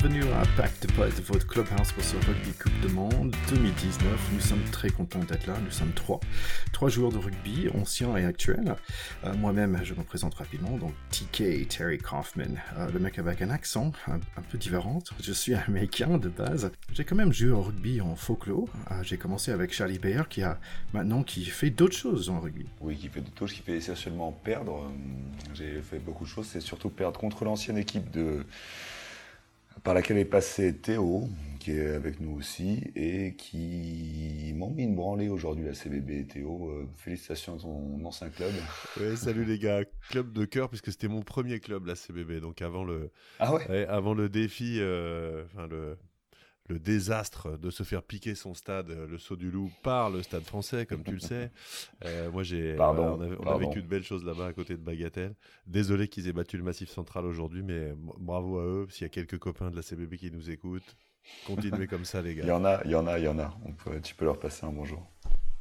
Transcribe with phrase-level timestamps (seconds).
[0.00, 4.30] bienvenue à Pack de Potes, votre clubhouse pour ce rugby Coupe de Monde 2019.
[4.32, 6.20] Nous sommes très contents d'être là, nous sommes trois.
[6.72, 8.76] Trois joueurs de rugby, anciens et actuels.
[9.24, 13.50] Euh, moi-même, je me présente rapidement, donc TK, Terry Kaufman, euh, le mec avec un
[13.50, 15.00] accent un, peu différent.
[15.20, 16.70] Je suis américain de base.
[16.92, 18.68] J'ai quand même joué au rugby en folklore.
[18.92, 20.60] Euh, j'ai commencé avec Charlie Bayer qui a
[20.92, 22.66] maintenant qui fait d'autres choses en rugby.
[22.80, 24.92] Oui, qui fait d'autres choses, qui fait essentiellement perdre.
[25.54, 28.44] J'ai fait beaucoup de choses, c'est surtout perdre contre l'ancienne équipe de
[29.88, 34.94] par laquelle est passé Théo, qui est avec nous aussi, et qui m'ont mis une
[34.94, 36.26] branlée aujourd'hui, la CBB.
[36.26, 38.50] Théo, euh, félicitations à ton ancien club.
[39.00, 42.60] Oui, salut les gars, club de cœur, puisque c'était mon premier club, la CBB, donc
[42.60, 45.96] avant le, ah ouais avant le défi, euh, enfin le,
[46.68, 50.22] le désastre de se faire piquer son stade, euh, le saut du loup, par le
[50.22, 51.50] stade français, comme tu le sais.
[52.04, 55.34] Euh, moi, j'ai, on, a, vécu de belles choses là-bas à côté de Bagatelle.
[55.66, 58.86] Désolé qu'ils aient battu le Massif Central aujourd'hui, mais bravo à eux.
[58.90, 60.96] S'il y a quelques copains de la CBB qui nous écoutent,
[61.46, 62.44] continuez comme ça, les gars.
[62.44, 63.52] Il y en a, il y en a, il y en a.
[63.64, 65.10] On peut, tu peux leur passer un bonjour.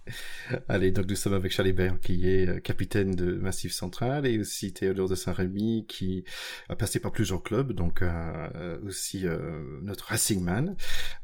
[0.67, 4.39] Allez, donc nous sommes avec Charlie Baird, qui est euh, capitaine de Massif Central, et
[4.39, 6.23] aussi Théodore de Saint-Rémy, qui
[6.69, 10.75] a passé par plusieurs clubs, donc euh, aussi euh, notre Racing Man,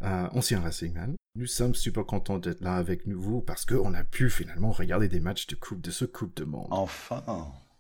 [0.02, 1.16] ancien Racing Man.
[1.36, 5.20] Nous sommes super contents d'être là avec nous, parce qu'on a pu finalement regarder des
[5.20, 6.68] matchs de coupe de ce Coupe de Monde.
[6.70, 7.24] Enfin,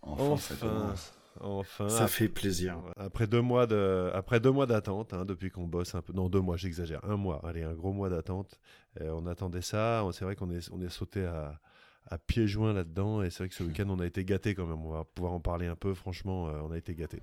[0.01, 0.95] enfin, enfin.
[1.41, 2.77] Enfin, ça fait plaisir.
[2.97, 6.29] Après deux mois de, après deux mois d'attente, hein, depuis qu'on bosse un peu, non
[6.29, 8.59] deux mois, j'exagère, un mois, allez un gros mois d'attente.
[9.01, 10.05] Euh, on attendait ça.
[10.11, 11.59] C'est vrai qu'on est, on est sauté à,
[12.07, 14.65] à pieds joints là-dedans et c'est vrai que ce week-end on a été gâté quand
[14.65, 14.85] même.
[14.85, 15.93] On va pouvoir en parler un peu.
[15.93, 17.21] Franchement, euh, on a été gâté.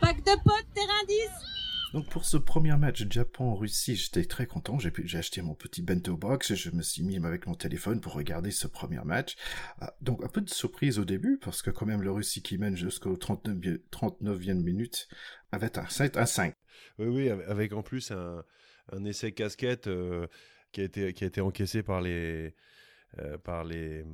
[0.00, 1.59] Pack de potes, terrain 10
[1.92, 4.78] donc pour ce premier match Japon-Russie, j'étais très content.
[4.78, 8.14] J'ai acheté mon petit bento box et je me suis mis avec mon téléphone pour
[8.14, 9.36] regarder ce premier match.
[9.82, 12.58] Euh, donc un peu de surprise au début parce que quand même le Russie qui
[12.58, 15.08] mène jusqu'au 39e, 39e minute
[15.52, 16.54] avait un 7 à 5.
[16.98, 18.44] Oui, oui, avec en plus un,
[18.92, 20.26] un essai casquette euh,
[20.72, 22.54] qui, a été, qui a été encaissé par les,
[23.18, 24.04] euh, par les,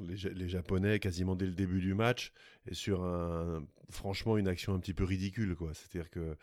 [0.00, 2.32] les, Japonais quasiment dès le début du match
[2.66, 5.54] et sur un, franchement une action un petit peu ridicule.
[5.56, 5.72] quoi.
[5.74, 6.36] C'est-à-dire que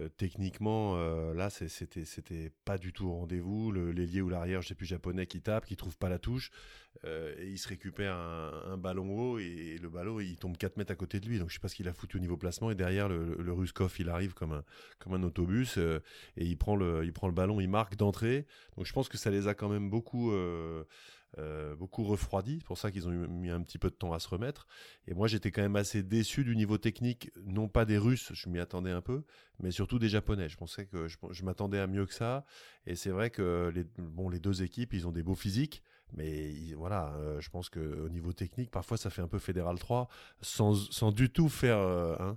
[0.00, 3.72] euh, techniquement, euh, là, c'était, c'était pas du tout au rendez-vous.
[3.72, 6.50] l'ailier ou l'arrière, je sais plus, japonais qui tape, qui trouve pas la touche,
[7.04, 10.92] euh, et il se récupère un, ballon haut, et, le ballon, il tombe 4 mètres
[10.92, 11.38] à côté de lui.
[11.38, 13.52] Donc je sais pas ce qu'il a foutu au niveau placement, et derrière, le, le,
[13.52, 14.64] Ruskov, il arrive comme un,
[14.98, 18.46] comme un autobus, et il prend, le, il prend le ballon, il marque d'entrée.
[18.76, 20.32] Donc je pense que ça les a quand même beaucoup...
[21.36, 22.58] Euh, beaucoup refroidi.
[22.60, 24.66] C'est pour ça qu'ils ont mis un petit peu de temps à se remettre.
[25.06, 28.48] Et moi, j'étais quand même assez déçu du niveau technique, non pas des Russes, je
[28.48, 29.24] m'y attendais un peu,
[29.60, 30.48] mais surtout des Japonais.
[30.48, 32.46] Je pensais que je, m'attendais à mieux que ça.
[32.86, 35.82] Et c'est vrai que les, bon, les deux équipes, ils ont des beaux physiques.
[36.16, 40.08] Mais voilà, euh, je pense qu'au niveau technique, parfois ça fait un peu Fédéral 3,
[40.40, 42.32] sans, sans du tout faire euh,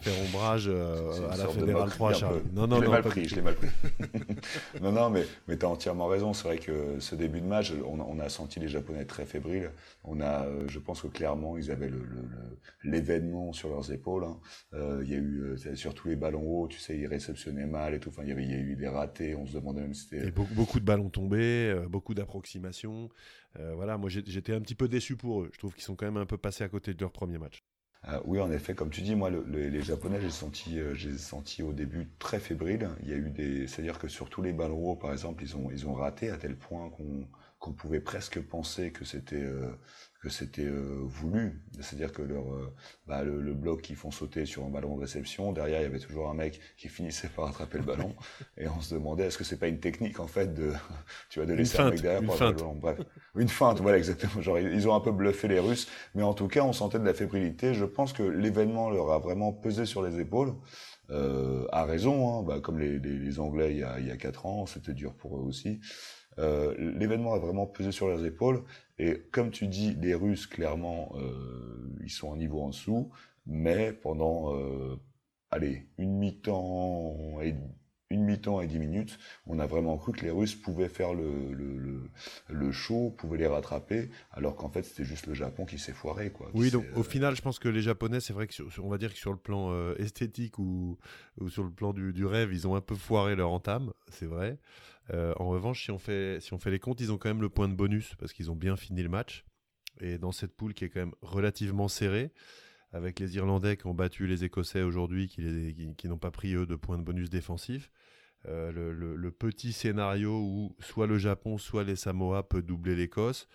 [0.00, 2.12] faire ombrage euh, à la Fédérale 3
[2.52, 3.68] Non, non, je l'ai mal pris, je l'ai mal pris.
[4.82, 6.32] non, non, mais, mais tu as entièrement raison.
[6.32, 9.70] C'est vrai que ce début de match, on, a senti les Japonais très fébriles.
[10.04, 11.90] On a, euh, je pense que clairement, ils avaient
[12.82, 14.24] l'événement le, sur leurs épaules.
[14.24, 14.38] Hein.
[14.74, 17.94] Euh, il y a eu, sur tous les ballons hauts, tu sais, ils réceptionnaient mal
[17.94, 18.10] et tout.
[18.10, 19.34] Enfin, il y, avait, il y a eu des ratés.
[19.34, 20.30] On se demandait même si c'était.
[20.30, 23.08] Beaucoup, beaucoup de ballons tombés, beaucoup d'approximations.
[23.74, 25.50] voilà, moi j'étais un petit peu déçu pour eux.
[25.52, 27.62] Je trouve qu'ils sont quand même un peu passés à côté de leur premier match.
[28.08, 30.78] Euh, oui, en effet, comme tu dis, moi, les Japonais, j'ai senti,
[31.18, 32.90] senti au début très fébriles.
[33.02, 35.70] Il y a eu des, c'est-à-dire que sur tous les ballons par exemple, ils ont,
[35.70, 37.26] ils ont raté à tel point qu'on,
[37.58, 39.74] qu'on pouvait presque penser que c'était, euh,
[40.24, 41.60] que c'était euh, voulu.
[41.80, 42.72] C'est-à-dire que leur, euh,
[43.06, 45.98] bah, le, bloc qu'ils font sauter sur un ballon de réception, derrière il y avait
[45.98, 48.14] toujours un mec qui finissait par attraper le ballon,
[48.56, 50.72] et on se demandait est-ce que c'est pas une technique en fait de,
[51.28, 52.74] tu vois, de laisser un mec derrière pour le ballon.
[52.74, 53.00] Bref,
[53.36, 54.40] une feinte, voilà exactement.
[54.40, 57.04] Genre ils ont un peu bluffé les Russes, mais en tout cas on sentait de
[57.04, 57.74] la fébrilité.
[57.74, 60.54] Je pense que l'événement leur a vraiment pesé sur les épaules.
[61.10, 64.10] Euh, à raison, hein, bah, comme les, les, les, Anglais il y a, il y
[64.10, 65.80] a quatre ans, c'était dur pour eux aussi.
[66.38, 68.62] Euh, l'événement a vraiment pesé sur leurs épaules.
[68.98, 73.10] Et comme tu dis, les Russes, clairement, euh, ils sont un niveau en dessous.
[73.46, 74.96] Mais pendant, euh,
[75.50, 77.54] allez, une mi-temps et
[78.10, 81.52] une mi-temps et dix minutes, on a vraiment cru que les Russes pouvaient faire le,
[81.52, 82.10] le,
[82.48, 86.30] le, show, pouvaient les rattraper, alors qu'en fait c'était juste le Japon qui s'est foiré.
[86.30, 88.98] Quoi, oui, donc au final, je pense que les Japonais, c'est vrai que on va
[88.98, 90.96] dire que sur le plan esthétique ou,
[91.40, 94.26] ou, sur le plan du, du, rêve, ils ont un peu foiré leur entame, c'est
[94.26, 94.58] vrai.
[95.12, 97.42] Euh, en revanche, si on, fait, si on fait les comptes, ils ont quand même
[97.42, 99.44] le point de bonus parce qu'ils ont bien fini le match.
[100.00, 102.32] Et dans cette poule qui est quand même relativement serrée,
[102.92, 106.76] avec les Irlandais qui ont battu les Écossais aujourd'hui, qui, n'ont pas pris eux de
[106.76, 107.90] points de bonus défensifs,
[108.46, 113.48] euh, le, petit scénario où soit le Japon, soit les Samoa peut doubler l'Écosse,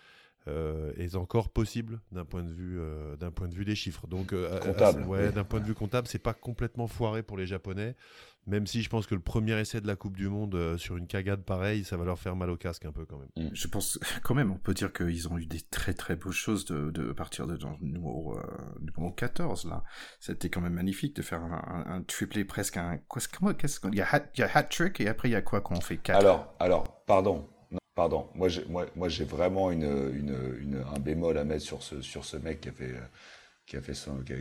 [0.48, 2.80] est encore possible d'un point de vue
[3.20, 4.08] d'un point de vue des chiffres.
[4.08, 5.04] Donc comptable.
[5.04, 7.96] ouais, d'un point de vue comptable, c'est pas complètement foiré pour les Japonais.
[8.50, 10.98] Même si je pense que le premier essai de la Coupe du Monde euh, sur
[10.98, 13.30] une cagade pareille, ça va leur faire mal au casque un peu quand même.
[13.50, 13.54] Mm.
[13.54, 16.66] Je pense quand même, on peut dire qu'ils ont eu des très très beaux choses
[16.66, 18.44] de, de partir de dans le numéro, euh,
[18.80, 19.84] numéro 14 là.
[20.20, 23.00] C'était quand même magnifique de faire un, un, triplé presque un.
[23.08, 25.42] Qu'est-ce qu'il y a hat, il y a hat trick et après il y a
[25.42, 27.48] quoi quand on fait 4 Alors, alors, pardon.
[28.00, 29.84] Pardon, moi j'ai, moi, moi vraiment une,
[30.96, 32.96] un bémol à mettre sur ce, sur ce mec qui a fait,
[33.66, 34.38] qui a fait son, qui a,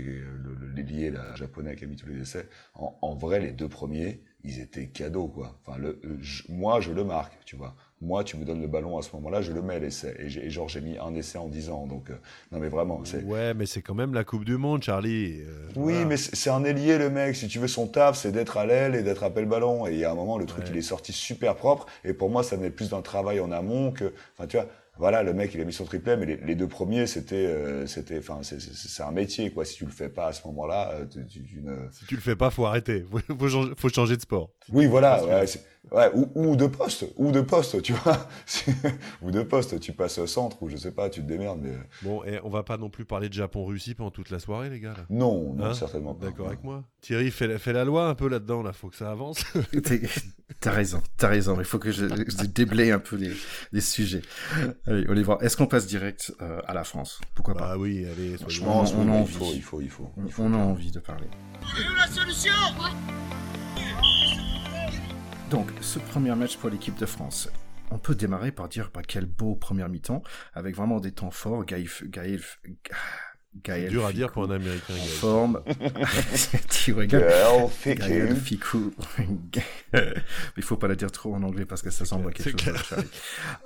[0.76, 2.48] l'ailier la japonais qui a mis tous les essais.
[2.74, 5.58] En, en, vrai, les deux premiers, ils étaient cadeaux quoi.
[5.60, 6.00] Enfin, le,
[6.48, 7.74] moi, je le marque, tu vois.
[8.00, 10.14] Moi, tu me donnes le ballon à ce moment-là, je le mets l'essai.
[10.20, 11.86] Et, et, genre, j'ai mis un essai en 10 ans.
[11.86, 12.14] Donc, euh,
[12.52, 13.02] non, mais vraiment.
[13.24, 15.40] Ouais, mais c'est quand même la Coupe du Monde, Charlie.
[15.40, 17.34] Euh, oui, mais c'est un ailier, le mec.
[17.34, 19.86] Si tu veux, son taf, c'est d'être à l'aile et d'être à le ballon.
[19.86, 21.86] Et il y a un moment, le truc, il est sorti super propre.
[22.04, 24.12] Et pour moi, ça met plus d'un travail en amont que.
[24.36, 24.66] Enfin, tu vois
[24.98, 28.18] voilà, le mec, il a mis son triplet, mais les, deux premiers, c'était, euh, c'était,
[28.18, 29.64] enfin, c'est un métier, quoi.
[29.64, 31.88] Si tu le fais pas à ce moment-là, tu, tu, ne...
[31.92, 33.04] Si tu le fais pas, faut arrêter.
[33.08, 34.50] Faut, faut, faut changer de sport.
[34.72, 35.24] Oui, voilà.
[35.24, 35.46] Ouais,
[35.90, 38.28] Ouais, ou, ou, de poste, ou de poste, tu vois.
[39.22, 41.60] ou de poste, tu passes au centre, ou je sais pas, tu te démerdes.
[41.62, 41.72] Mais...
[42.02, 44.80] Bon, et on va pas non plus parler de Japon-Russie pendant toute la soirée, les
[44.80, 44.94] gars.
[45.10, 46.26] Non, non, hein certainement pas.
[46.26, 46.84] D'accord avec moi.
[47.00, 49.44] Thierry, fait la loi un peu là-dedans, là, faut que ça avance.
[50.60, 53.32] t'as raison, t'as raison, il faut que je, je déblaye un peu les,
[53.72, 54.22] les sujets.
[54.86, 55.42] Allez, on les voit.
[55.42, 57.20] Est-ce qu'on passe direct euh, à la France?
[57.34, 57.70] Pourquoi pas?
[57.72, 59.32] Ah oui, allez, Franchement, on, a envie.
[59.32, 60.10] Il faut, il faut, il faut.
[60.24, 61.28] Il faut on, a envie de parler.
[61.96, 62.52] la solution
[65.50, 67.48] donc, ce premier match pour l'équipe de France,
[67.90, 70.22] on peut démarrer par dire bah, quel beau premier mi-temps,
[70.52, 71.64] avec vraiment des temps forts.
[71.64, 72.60] Gaïf, Gaïf,
[73.64, 74.94] Gaël dur à dire pour un Américain.
[74.94, 75.62] En forme.
[76.70, 77.24] tu rigoles.
[77.84, 78.92] Gaël Ficou.
[80.56, 83.04] Il faut pas le dire trop en anglais parce que ça semble quelque chose.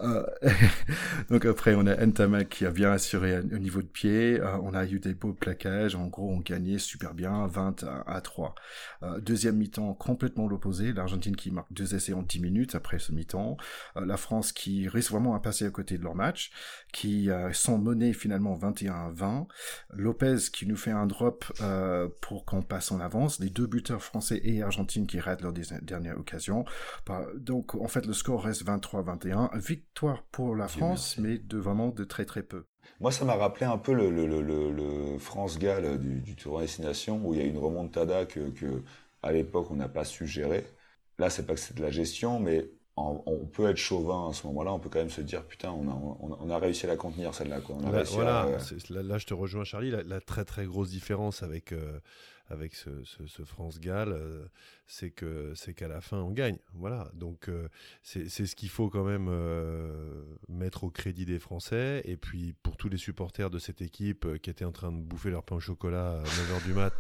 [0.01, 0.25] Euh,
[1.31, 4.41] donc après, on a Ntamak qui a bien assuré au niveau de pied.
[4.41, 5.95] Euh, on a eu des beaux plaquages.
[5.95, 8.55] En gros, on gagnait super bien, 20 à, 3.
[9.03, 10.93] Euh, deuxième mi-temps, complètement l'opposé.
[10.93, 13.57] L'Argentine qui marque deux essais en 10 minutes après ce mi-temps.
[13.97, 16.51] la France qui risque vraiment à passer à côté de leur match,
[16.93, 19.47] qui sont menés finalement 21 à 20.
[19.91, 24.03] Lopez qui nous fait un drop euh, pour qu'on passe en avance, les deux buteurs
[24.03, 26.65] français et argentines qui ratent leur dernière occasion.
[27.37, 32.05] Donc en fait le score reste 23-21, victoire pour la France, mais de vraiment de
[32.05, 32.65] très très peu.
[33.01, 37.21] Moi, ça m'a rappelé un peu le, le, le, le France-Galles du, du, Tour Destination,
[37.25, 38.83] où il y a une remontada que, que
[39.23, 40.67] à l'époque, on n'a pas su gérer.
[41.19, 44.47] Là, c'est pas que c'est de la gestion, mais on peut être chauvin à ce
[44.49, 46.97] moment-là, on peut quand même se dire putain, on a, on, a réussi à la
[46.97, 47.61] contenir celle-là.
[47.61, 47.77] Quoi.
[48.13, 48.49] voilà,
[48.91, 52.01] là, je te rejoins Charlie, la, très très grosse différence avec, euh,
[52.53, 54.45] avec ce, ce, France-Galles, euh,
[54.87, 56.59] c'est que c'est qu'à la fin on gagne.
[56.75, 57.69] Voilà, donc euh,
[58.03, 59.31] c'est ce qu'il faut quand même
[60.49, 62.03] mettre au crédit des Français.
[62.05, 65.31] Et puis pour tous les supporters de cette équipe qui étaient en train de bouffer
[65.31, 66.93] leur pain au chocolat à 9h du mat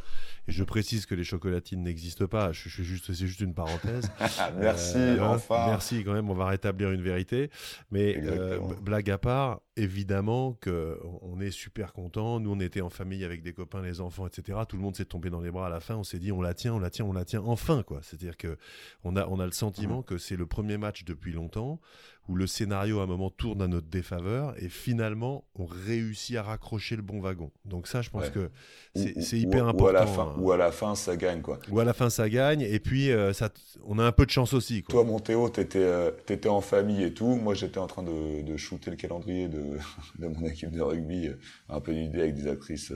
[0.49, 2.53] et je précise que les chocolatines n'existent pas.
[2.53, 4.11] Je, suis juste, c'est juste une parenthèse.
[4.59, 5.67] merci, euh, enfin.
[5.69, 6.31] Merci quand même.
[6.31, 7.51] On va rétablir une vérité.
[7.91, 12.41] Mais euh, blague à part, évidemment que on est super content.
[12.41, 14.59] Nous, on était en famille avec des copains, les enfants, etc.
[14.69, 15.97] Tout le monde s'est tombé dans les bras à la fin.
[15.97, 18.01] On s'est dit, on la tient, on la tient, on la tient enfin, quoi.
[18.03, 18.59] C'est-à-dire que
[19.05, 20.05] on a, on a le sentiment mmh.
[20.05, 21.81] que c'est le premier match depuis longtemps
[22.29, 26.43] où le scénario à un moment tourne à notre défaveur et finalement on réussit à
[26.43, 27.51] raccrocher le bon wagon.
[27.65, 28.51] Donc ça, je pense que
[28.95, 29.85] c'est hyper important.
[29.85, 30.35] Ou à, la fin, hein.
[30.39, 31.59] ou à la fin, ça gagne quoi.
[31.71, 33.51] Ou à la fin, ça gagne et puis euh, ça,
[33.85, 34.83] on a un peu de chance aussi.
[34.83, 34.93] Quoi.
[34.93, 37.35] Toi, mon Théo, t'étais euh, étais en famille et tout.
[37.35, 39.63] Moi, j'étais en train de, de, shooter le calendrier de,
[40.19, 42.93] de mon équipe de rugby, euh, un peu d'idée avec des actrices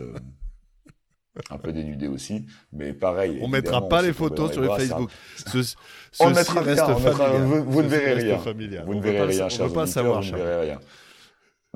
[1.50, 3.38] un peu dénudé aussi, mais pareil.
[3.42, 5.10] On mettra pas les photos sur le Facebook.
[6.20, 6.74] on mettra rien,
[7.44, 8.36] vous, ne verrez rien.
[8.84, 10.80] Vous ne verrez rien, On ne pas savoir, vous ne verrez rien.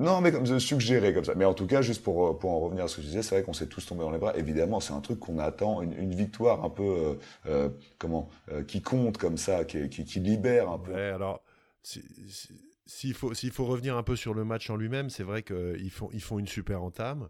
[0.01, 1.35] Non, mais comme suggéré comme ça.
[1.35, 3.35] Mais en tout cas, juste pour, pour en revenir à ce que je disais, c'est
[3.35, 4.35] vrai qu'on s'est tous tombés dans les bras.
[4.35, 7.13] Évidemment, c'est un truc qu'on attend, une, victoire un peu, euh,
[7.45, 10.91] euh, comment, euh, qui compte comme ça, qui, qui, qui libère un peu.
[10.91, 11.41] Ouais, alors,
[12.91, 15.89] s'il faut, s'il faut revenir un peu sur le match en lui-même, c'est vrai qu'ils
[15.91, 17.29] font, ils font une super entame.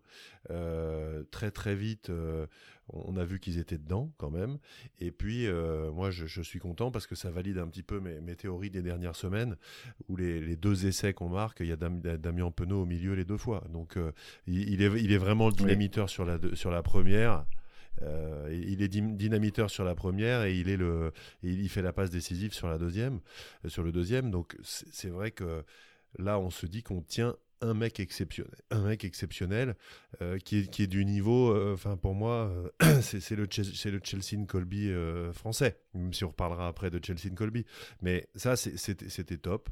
[0.50, 2.48] Euh, très très vite, euh,
[2.89, 4.58] on a vu qu'ils étaient dedans quand même.
[5.00, 8.36] Et puis, euh, moi, je, suis content parce que ça valide un petit peu mes,
[8.36, 9.56] théories des dernières semaines,
[10.10, 13.38] où les, deux essais qu'on marque, il y a Damien Penaud au milieu les deux
[13.38, 13.63] fois.
[13.70, 13.98] Donc,
[14.48, 17.46] il, est, il est vraiment le dynamiteur sur, la, sur la première.
[18.01, 21.12] Euh, il est dynamiteur sur la première et il est le,
[21.43, 23.19] il fait la passe décisive sur la deuxième,
[23.65, 24.31] euh, sur le deuxième.
[24.31, 25.63] Donc c'est vrai que
[26.17, 29.75] là, on se dit qu'on tient un mec exceptionnel, un mec exceptionnel
[30.22, 32.51] euh, qui, est, qui est du niveau, euh, enfin pour moi,
[32.82, 34.91] euh, c'est le, le Chelsea Colby
[35.34, 37.65] français, même si on reparlera après de Chelsea Colby.
[38.01, 39.70] Mais ça, c'était top.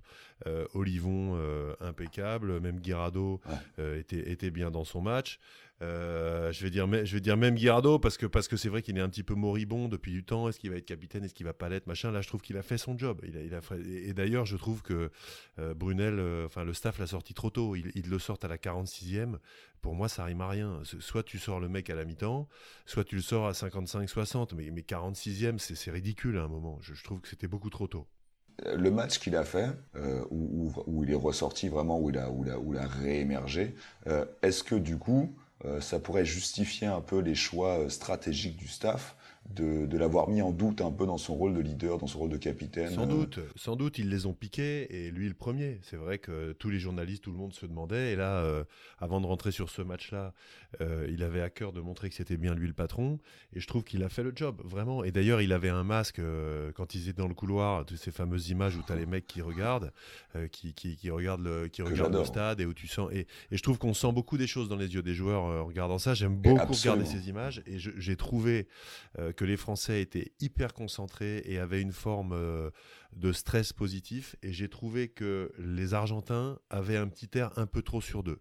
[0.73, 1.37] Olivon,
[1.81, 3.41] impeccable, même Guirado
[3.77, 5.39] était, était bien dans son match.
[5.81, 8.81] Euh, je vais dire, je vais dire même Guirado parce que parce que c'est vrai
[8.81, 10.49] qu'il est un petit peu moribond depuis du temps.
[10.49, 11.23] Est-ce qu'il va être capitaine?
[11.23, 11.87] Est-ce qu'il va pas l'être?
[11.87, 12.11] Machin.
[12.11, 13.21] Là, je trouve qu'il a fait son job.
[13.25, 15.09] Il a, il a et, d'ailleurs, je trouve que
[15.57, 17.75] euh, Brunel, euh, enfin le staff l'a sorti trop tôt.
[17.95, 19.37] Il, le sort à la 46e.
[19.81, 20.81] Pour moi, ça rime à rien.
[20.99, 22.47] Soit tu sors le mec à la mi-temps,
[22.85, 24.55] soit tu le sors à 55-60.
[24.55, 26.79] Mais, mais 46e, c'est ridicule à un moment.
[26.81, 28.07] Je, trouve que c'était beaucoup trop tôt
[28.75, 29.69] le match qu'il a fait,
[30.31, 33.73] où, où, il est ressorti vraiment, où il a, réémergé,
[34.41, 35.33] est-ce que du coup,
[35.65, 39.15] euh, ça pourrait justifier un peu les choix euh, stratégiques du staff
[39.55, 42.29] de, l'avoir mis en doute un peu dans son rôle de leader, dans son rôle
[42.29, 42.91] de capitaine.
[42.91, 45.79] Sans doute, sans doute, ils les ont piqués et lui le premier.
[45.81, 48.13] C'est vrai que tous les journalistes, tout le monde se demandait.
[48.13, 48.63] Et là, euh,
[48.99, 50.33] avant de rentrer sur ce match-là,
[50.81, 53.19] euh, il avait à cœur de montrer que c'était bien lui le patron.
[53.53, 55.03] Et je trouve qu'il a fait le job, vraiment.
[55.03, 58.11] Et d'ailleurs, il avait un masque euh, quand ils étaient dans le couloir, de ces
[58.11, 59.91] fameuses images où tu as les mecs qui regardent,
[60.51, 63.09] qui, qui, regardent, le, qui regardent le stade et où tu sens.
[63.11, 65.65] Et, et je trouve qu'on sent beaucoup des choses dans les yeux des joueurs en
[65.65, 66.13] regardant ça.
[66.13, 68.67] J'aime beaucoup regarder ces images et j'ai trouvé
[69.33, 72.69] que les Français étaient hyper concentrés et avaient une forme euh,
[73.15, 74.35] de stress positif.
[74.43, 78.39] Et j'ai trouvé que les Argentins avaient un petit air un peu trop sur deux.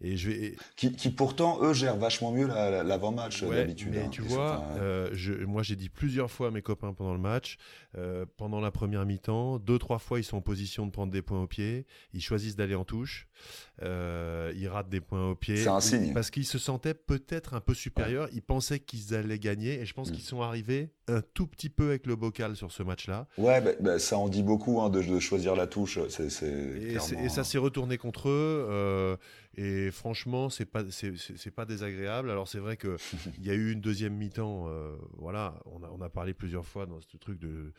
[0.00, 0.56] Et je vais...
[0.76, 3.92] qui, pourtant, eux, gèrent vachement mieux l'avant-match d'habitude.
[3.92, 7.12] Mais hein, tu vois, euh, je, moi j'ai dit plusieurs fois à mes copains pendant
[7.12, 7.56] le match,
[7.96, 11.22] euh, pendant la première mi-temps, deux, trois fois ils sont en position de prendre des
[11.22, 13.28] points au pied, ils choisissent d'aller en touche,
[13.82, 15.56] ils ratent des points au pied.
[15.56, 16.12] C'est un signe.
[16.12, 19.94] Parce qu'ils se sentaient peut-être un peu supérieurs, ils pensaient qu'ils allaient gagner et je
[19.94, 20.12] pense mm.
[20.12, 23.26] qu'ils sont arrivés un tout petit peu avec le bocal sur ce match-là.
[23.36, 25.98] Ouais, bah, bah, ça en dit beaucoup hein, de, choisir la touche.
[25.98, 26.98] Et,
[27.28, 28.66] ça s'est retourné contre eux.
[28.70, 29.16] Euh,
[29.56, 32.30] et franchement, c'est pas c'est, pas désagréable.
[32.30, 32.96] Alors c'est vrai que
[33.38, 34.66] il y a eu une deuxième mi-temps.
[34.68, 37.72] Euh, voilà, on a, on a parlé plusieurs fois dans ce truc de,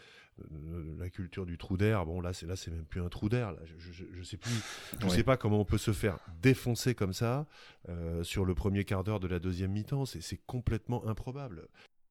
[0.99, 2.05] la culture du trou d'air.
[2.05, 3.51] Bon là, c'est là, c'est même plus un trou d'air.
[3.51, 4.51] Là, je, je, sais plus,
[4.99, 7.45] je sais pas comment on peut se faire défoncer comme ça
[7.89, 10.05] euh, sur le premier quart d'heure de la deuxième mi-temps.
[10.05, 11.67] C'est, c'est complètement improbable.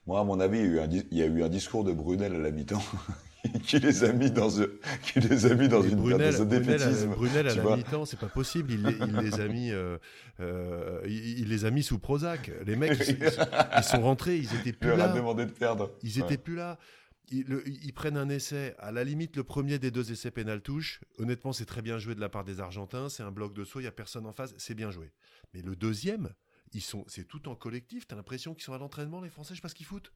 [0.06, 2.82] Moi, à mon avis, il y a eu un, discours de Brunel à la mi-temps
[3.66, 4.50] qui les a mis dans,
[5.02, 7.08] qui les a mis dans une Brunel, de défaitisme.
[7.08, 8.72] Brunel, à, la mi-temps, c'est pas possible.
[8.72, 9.96] Il, les a mis, euh,
[10.40, 12.50] euh, il, les a mis sous Prozac.
[12.66, 15.08] Les mecs, ils, sont rentrés, ils étaient plus là.
[15.08, 15.90] demandé de perdre.
[16.02, 16.78] Ils étaient plus là.
[17.30, 21.00] Ils, prennent un essai, à la limite le premier des deux essais pénal touche.
[21.18, 23.08] Honnêtement, c'est très bien joué de la part des Argentins.
[23.08, 25.10] C'est un bloc de saut, il y a personne en face, c'est bien joué.
[25.54, 26.34] Mais le deuxième,
[26.72, 28.06] ils sont, c'est tout en collectif.
[28.06, 30.12] T'as l'impression qu'ils sont à l'entraînement, les Français, je sais pas ce qu'ils foutent.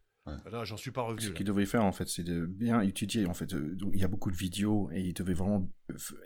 [0.50, 1.22] Là, j'en suis pas revenu.
[1.26, 3.26] Ce qu'ils devaient faire, en fait, c'est de bien étudier.
[3.26, 5.68] En fait, euh, il y a beaucoup de vidéos et ils devaient vraiment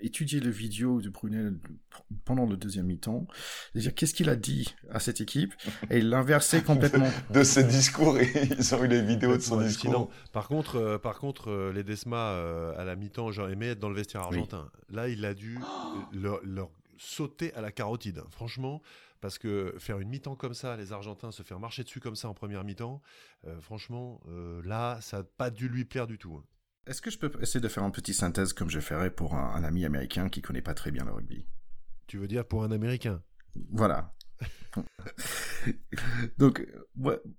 [0.01, 1.59] étudier le vidéo de Brunel
[2.25, 3.27] pendant le deuxième mi-temps.
[3.75, 5.55] Dire qu'est-ce qu'il a dit à cette équipe?
[5.91, 7.11] Et l'inverser complètement.
[7.31, 8.19] de ce discours,
[8.59, 10.11] ils ont eu les vidéos de son discours.
[10.33, 12.33] par contre, euh, par contre, euh, les Desma
[12.77, 14.71] à la mi-temps, j'aurais aimé être dans le vestiaire argentin.
[14.91, 15.59] Là, il a dû
[16.13, 18.23] leur, leur sauter à la carotide.
[18.31, 18.83] Franchement,
[19.23, 22.29] parce que faire une mi-temps comme ça, les Argentins se faire marcher dessus comme ça
[22.29, 23.01] en première mi-temps,
[23.47, 26.35] euh, franchement, euh, là, ça n'a pas dû lui plaire du tout.
[26.35, 26.45] Hein.
[26.89, 29.55] Est-ce que je peux essayer de faire une petite synthèse comme je ferais pour un,
[29.55, 31.47] un ami américain qui connaît pas très bien le rugby?
[32.09, 33.23] Tu veux dire pour un Américain?
[33.71, 34.13] Voilà.
[36.39, 36.67] Donc,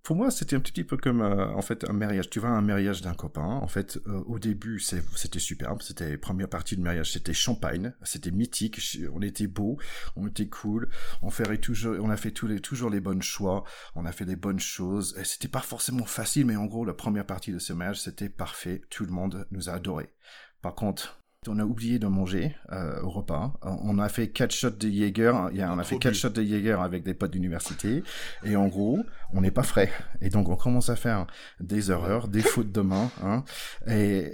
[0.04, 2.30] pour moi, c'était un petit peu comme euh, en fait un mariage.
[2.30, 3.42] Tu vois, un mariage d'un copain.
[3.42, 5.82] En fait, euh, au début, c'était superbe.
[5.82, 8.80] C'était première partie du mariage, c'était champagne, c'était mythique.
[9.14, 9.78] On était beau,
[10.16, 10.90] on était cool.
[11.22, 13.64] On ferait toujours, on a fait tous les, toujours les bons choix.
[13.96, 15.16] On a fait les bonnes choses.
[15.24, 18.82] C'était pas forcément facile, mais en gros, la première partie de ce mariage, c'était parfait.
[18.90, 20.14] Tout le monde nous a adorés.
[20.62, 23.54] Par contre, on a oublié de manger euh, au repas.
[23.62, 25.32] On a fait quatre shots de Jäger.
[25.34, 28.04] On a fait quatre shots de Jäger avec des potes d'université.
[28.44, 29.00] Et en gros,
[29.34, 29.92] on n'est pas frais.
[30.22, 31.28] Et donc, on commence à faire
[31.60, 33.10] des erreurs, des fautes de main.
[33.24, 33.44] Hein,
[33.88, 34.34] et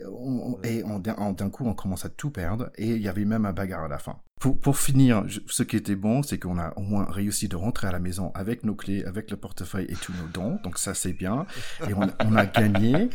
[0.63, 2.69] et d'un coup, on commence à tout perdre.
[2.77, 4.17] Et il y avait même un bagarre à la fin.
[4.39, 7.87] Pour, pour finir, ce qui était bon, c'est qu'on a au moins réussi de rentrer
[7.87, 10.59] à la maison avec nos clés, avec le portefeuille et tous nos dons.
[10.63, 11.45] Donc ça, c'est bien.
[11.89, 13.09] Et on, on a gagné.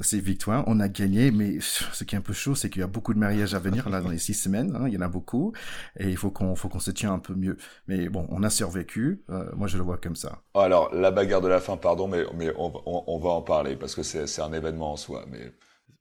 [0.00, 0.64] C'est victoire.
[0.66, 1.30] On a gagné.
[1.30, 3.58] Mais ce qui est un peu chaud, c'est qu'il y a beaucoup de mariages à
[3.58, 4.74] venir là dans les six semaines.
[4.76, 5.52] Hein, il y en a beaucoup.
[5.98, 7.56] Et il faut qu'on faut qu'on se tienne un peu mieux.
[7.86, 9.22] Mais bon, on a survécu.
[9.30, 10.42] Euh, moi, je le vois comme ça.
[10.54, 13.76] Alors, la bagarre de la fin, pardon, mais, mais on, on, on va en parler
[13.76, 15.24] parce que c'est un événement en soi.
[15.30, 15.52] Mais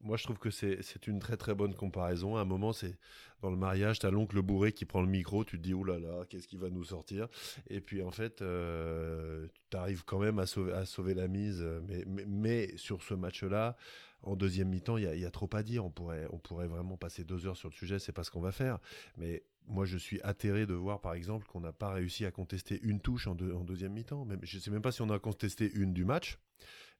[0.01, 2.35] moi, je trouve que c'est une très très bonne comparaison.
[2.37, 2.97] À un moment, c'est
[3.41, 5.83] dans le mariage, tu as l'oncle bourré qui prend le micro, tu te dis, oh
[5.83, 7.27] là là, qu'est-ce qui va nous sortir?
[7.69, 11.65] Et puis en fait, euh, tu arrives quand même à sauver, la mise.
[11.87, 13.75] Mais, mais, sur ce match-là,
[14.23, 15.83] en deuxième mi-temps, il y, a trop à dire.
[15.85, 16.27] On pourrait,
[16.67, 18.77] vraiment passer deux heures sur le sujet, c'est pas ce qu'on va faire.
[19.17, 22.79] Mais moi, je suis atterré de voir, par exemple, qu'on n'a pas réussi à contester
[22.83, 24.27] une touche en, en deuxième mi-temps.
[24.43, 26.37] Je ne sais même pas si on a contesté une du match.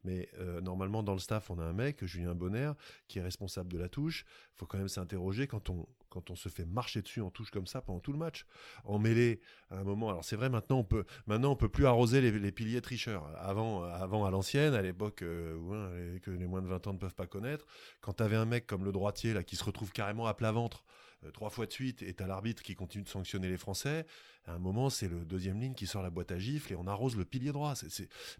[0.04, 2.72] Mais euh, normalement, dans le staff, on a un mec, Julien Bonner,
[3.08, 4.26] qui est responsable de la touche.
[4.56, 7.52] Il faut quand même s'interroger quand on, quand on se fait marcher dessus en touche
[7.52, 8.46] comme ça pendant tout le match.
[8.84, 10.10] En mêlée, à un moment.
[10.10, 13.26] Alors c'est vrai, maintenant on peut, maintenant on peut plus arroser les, piliers tricheurs.
[13.38, 17.16] Avant, avant à l'ancienne, à l'époque euh, que les moins de 20 ans ne peuvent
[17.16, 17.66] pas connaître,
[18.02, 20.52] quand tu avais un mec comme le droitier là qui se retrouve carrément à plat
[20.52, 20.84] ventre
[21.24, 24.06] euh, trois fois de suite et t'as l'arbitre qui continue de sanctionner les Français,
[24.46, 26.88] à un moment, c'est le deuxième ligne qui sort la boîte à gifles et on
[26.88, 27.74] arrose le pilier droit.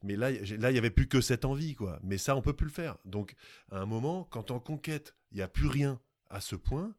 [0.04, 2.00] Mais là, là, il y avait plus que cette envie, quoi.
[2.04, 2.98] Mais ça, on peut plus le faire.
[3.06, 3.36] Donc,
[3.72, 6.96] à un moment, quand en conquête, il n'y a plus rien à ce point,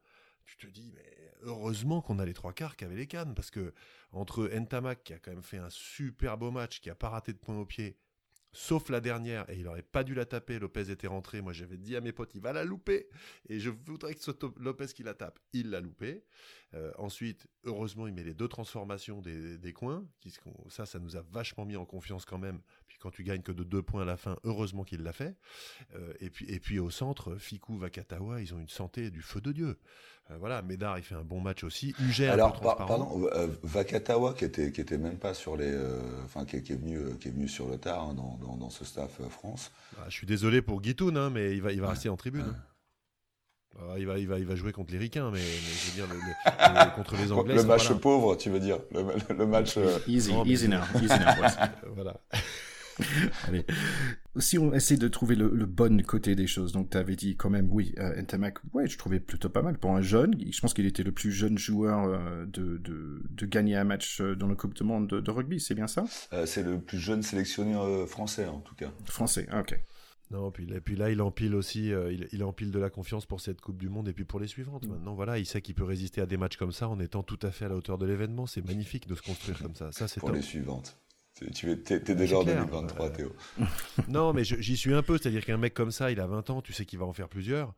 [0.47, 3.51] tu te dis, mais heureusement qu'on a les trois quarts qui avaient les cannes, parce
[3.51, 3.75] que
[4.13, 7.33] entre Ntamak, qui a quand même fait un super beau match, qui a pas raté
[7.33, 7.97] de point au pied,
[8.53, 11.79] sauf la dernière, et il aurait pas dû la taper, Lopez était rentré, moi j'avais
[11.79, 13.09] dit à mes potes, il va la louper,
[13.49, 16.25] et je voudrais que ce Lopez qui la tape, il l'a loupé.
[16.75, 20.35] Euh, ensuite, heureusement, il met les deux transformations des, coins, qui,
[20.69, 22.61] ça, ça nous a vachement mis en confiance quand même,
[23.03, 25.35] quand tu gagnes que de deux points à la fin, heureusement qu'il l'a fait.
[25.97, 29.41] Euh, et, puis, et puis au centre, Fiku, Vakatawa, ils ont une santé du feu
[29.41, 29.79] de Dieu.
[30.31, 31.95] Euh, voilà, Médard, il fait un bon match aussi.
[32.01, 35.71] Uger, Alors, pardon, euh, Vakatawa, qui était, qui était même pas sur les.
[35.73, 38.85] Euh, enfin, qui, est venu, qui est venu sur le tard hein, dans, dans, ce
[38.85, 39.73] staff France.
[39.97, 42.55] Bah, je suis désolé pour Guitoun, hein, mais il va, il va rester en tribune.
[43.79, 46.15] Ah, il, va, il, va, il va jouer contre les Ricains, mais, je veux dire,
[46.15, 47.55] le, contre les Anglais.
[47.55, 48.79] Le match pauvre, tu veux dire.
[48.93, 49.79] Le, match.
[50.07, 50.83] Easy, easy now.
[50.97, 51.47] Easy now
[51.95, 52.21] voilà.
[53.49, 53.65] Allez.
[54.39, 57.51] Si on essaie de trouver le, bon côté des choses, donc tu avais dit quand
[57.51, 58.23] même, oui, euh,
[58.73, 60.35] ouais, je trouvais plutôt pas mal pour un jeune.
[60.51, 64.35] Je pense qu'il était le plus jeune joueur euh, de, de, gagner un match euh,
[64.35, 66.05] dans le Coupe du Monde de, rugby, c'est bien ça?
[66.47, 67.75] C'est le plus jeune sélectionné
[68.07, 68.91] français, en tout cas.
[69.05, 69.79] Français, ah, ok.
[70.31, 73.43] Non, puis, et puis là, il empile aussi, il, il, empile de la confiance pour
[73.43, 74.87] cette Coupe du Monde et puis pour les suivantes.
[74.87, 74.93] Mm.
[74.93, 77.39] Maintenant, voilà, il sait qu'il peut résister à des matchs comme ça en étant tout
[77.43, 78.47] à fait à la hauteur de l'événement.
[78.47, 79.93] C'est magnifique de se construire comme ça.
[79.93, 80.97] Ça, c'est pour les suivantes.
[81.55, 83.35] Tu es, déjà en 2023, Théo.
[84.09, 85.19] non, mais j'y suis un peu.
[85.19, 87.29] C'est-à-dire qu'un mec comme ça, il a 20 ans, tu sais qu'il va en faire
[87.29, 87.75] plusieurs.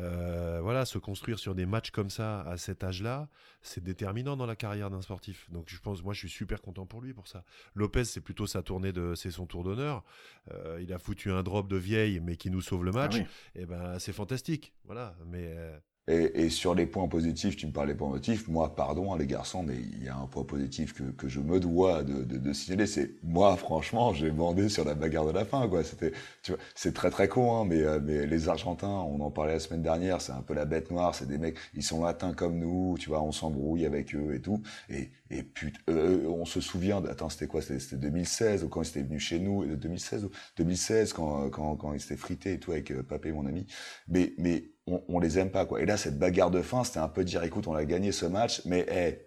[0.00, 3.28] Euh, voilà, se construire sur des matchs comme ça à cet âge-là,
[3.62, 5.50] c'est déterminant dans la carrière d'un sportif.
[5.50, 7.44] Donc je pense, moi, je suis super content pour lui pour ça.
[7.74, 10.04] Lopez, c'est plutôt sa tournée de, c'est son tour d'honneur.
[10.52, 13.14] Euh, il a foutu un drop de vieille, mais qui nous sauve le match.
[13.16, 13.20] Ah
[13.54, 14.74] Et eh ben, c'est fantastique.
[14.84, 15.46] Voilà, mais.
[15.46, 18.46] Euh, et, et, sur les points positifs, tu me parlais points positifs.
[18.48, 21.40] Moi, pardon, hein, les garçons, mais il y a un point positif que, que je
[21.40, 22.86] me dois de, de, de signaler.
[22.86, 25.82] C'est moi, franchement, j'ai bandé sur la bagarre de la fin, quoi.
[25.84, 29.30] C'était, tu vois, c'est très très con, hein, mais, euh, mais les Argentins, on en
[29.30, 31.14] parlait la semaine dernière, c'est un peu la bête noire.
[31.14, 34.40] C'est des mecs, ils sont latins comme nous, tu vois, on s'embrouille avec eux et
[34.40, 34.62] tout.
[34.90, 37.04] Et, et putain, euh, on se souvient.
[37.04, 37.62] Attends, c'était quoi?
[37.62, 41.92] C'était 2016 ou quand ils étaient venus chez nous 2016 ou 2016 quand quand quand
[41.92, 43.66] ils s'étaient frités et tout avec euh, Papé, mon ami.
[44.08, 45.80] Mais mais on, on, les aime pas quoi.
[45.80, 48.26] Et là cette bagarre de fin, c'était un peu dire écoute, on a gagné ce
[48.26, 49.18] match, mais hey,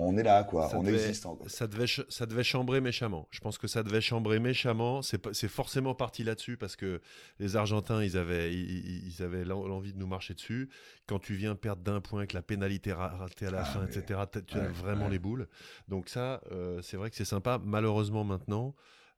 [0.00, 1.50] on est là quoi, on existe encore.
[1.50, 3.26] Ça devait ça devait chambrer méchamment.
[3.30, 5.02] Je pense que ça devait chambrer méchamment.
[5.02, 7.00] C'est c'est forcément parti là-dessus parce que
[7.40, 10.68] les Argentins, ils avaient ils, avaient l'envie de nous marcher dessus.
[11.06, 14.20] Quand tu viens perdre d'un point que la pénalité ratée à la ah, fin, etc.
[14.46, 15.48] Tu as vraiment les boules.
[15.88, 17.60] Donc ça, euh, c'est vrai que c'est sympa.
[17.64, 18.74] Malheureusement maintenant.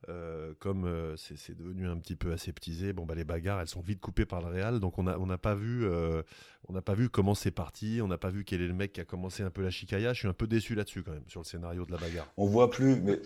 [0.08, 3.82] Euh, comme euh, c'est devenu un petit peu aseptisé, bon bah les bagarres elles sont
[3.82, 6.22] vite coupées par le Real, donc on n'a pas vu euh,
[6.68, 8.94] on n'a pas vu comment c'est parti, on n'a pas vu quel est le mec
[8.94, 10.14] qui a commencé un peu la chicaya.
[10.14, 12.26] Je suis un peu déçu là-dessus quand même sur le scénario de la bagarre.
[12.38, 13.20] On voit plus, mais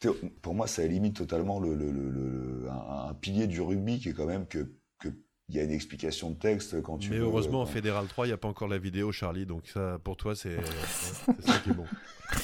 [0.40, 4.46] pour moi ça élimine totalement le, le, un, pilier du rugby qui est quand même
[4.46, 4.72] que
[5.48, 7.10] il y a une explication de texte quand tu.
[7.10, 9.44] Mais heureusement, en Fédéral 3, il n'y a pas encore la vidéo, Charlie.
[9.44, 10.56] Donc ça, pour toi, c'est
[11.40, 11.84] ça qui est bon.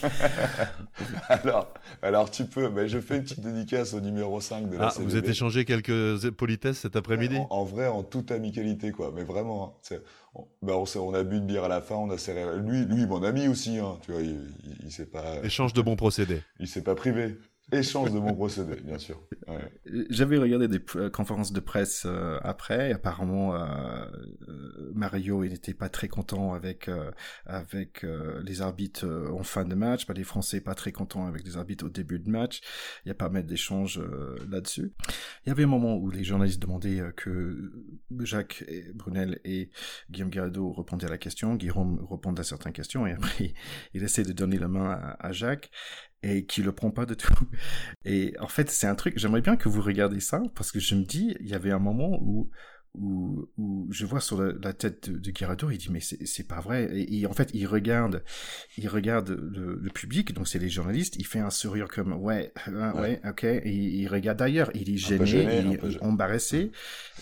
[1.29, 4.89] alors, alors tu peux, mais je fais une petite dédicace au numéro 5 de la
[4.89, 7.39] ah, Vous êtes échangé quelques politesses cet après-midi?
[7.49, 9.13] En, vrai, en toute amicalité, quoi.
[9.15, 9.97] Mais vraiment, hein,
[10.35, 12.45] on, ben on, on, a bu de bière à la fin, on a serré.
[12.61, 15.43] Lui, lui mon ami aussi, hein, tu vois, il, il, il s'est pas.
[15.43, 16.43] Échange de bons procédés.
[16.59, 17.37] Il s'est pas privé.
[17.73, 19.21] Échange de bons procédés, bien sûr.
[20.11, 22.93] J'avais regardé des euh, conférences de presse euh, après.
[22.93, 24.07] apparemment, euh,
[24.95, 26.91] Mario, il n'était pas très content avec
[27.47, 28.05] avec
[28.45, 30.07] les arbitres en fin de match.
[30.07, 32.61] Bah, les Français pas très contents avec les arbitres au début de match.
[33.05, 34.01] Il y a pas mal d'échanges
[34.51, 34.93] là-dessus.
[35.45, 37.73] Il y avait un moment où les journalistes demandaient que
[38.21, 39.71] Jacques et Brunel et
[40.11, 41.55] Guillaume Garrido répondaient à la question.
[41.55, 43.55] Guillaume répondait à certaines questions et après
[43.95, 45.71] il essaie de donner la main à Jacques
[46.23, 47.33] et qui le prend pas de tout.
[48.05, 50.95] Et en fait, c'est un truc, j'aimerais bien que vous regardiez ça, parce que je
[50.95, 52.51] me dis, il y avait un moment où,
[52.95, 56.89] où, où je vois sur la, tête de, de il dit mais c'est pas vrai.
[56.93, 58.23] Et, en fait, il regarde,
[58.77, 62.93] il regarde le, public, donc c'est les journalistes, il fait un sourire comme ouais, hein,
[62.95, 66.71] ouais, ok, et il regarde d'ailleurs, il est gêné, il est embarrassé,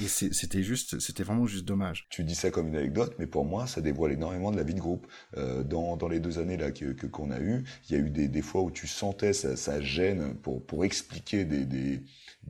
[0.01, 2.07] et c'était juste, c'était vraiment juste dommage.
[2.11, 4.75] Tu dis ça comme une anecdote, mais pour moi, ça dévoile énormément de la vie
[4.75, 5.07] de groupe.
[5.37, 8.11] Euh, dans, dans les deux années là que qu'on a eu, il y a eu
[8.11, 12.03] des, des fois où tu sentais sa, sa gêne pour pour expliquer des, des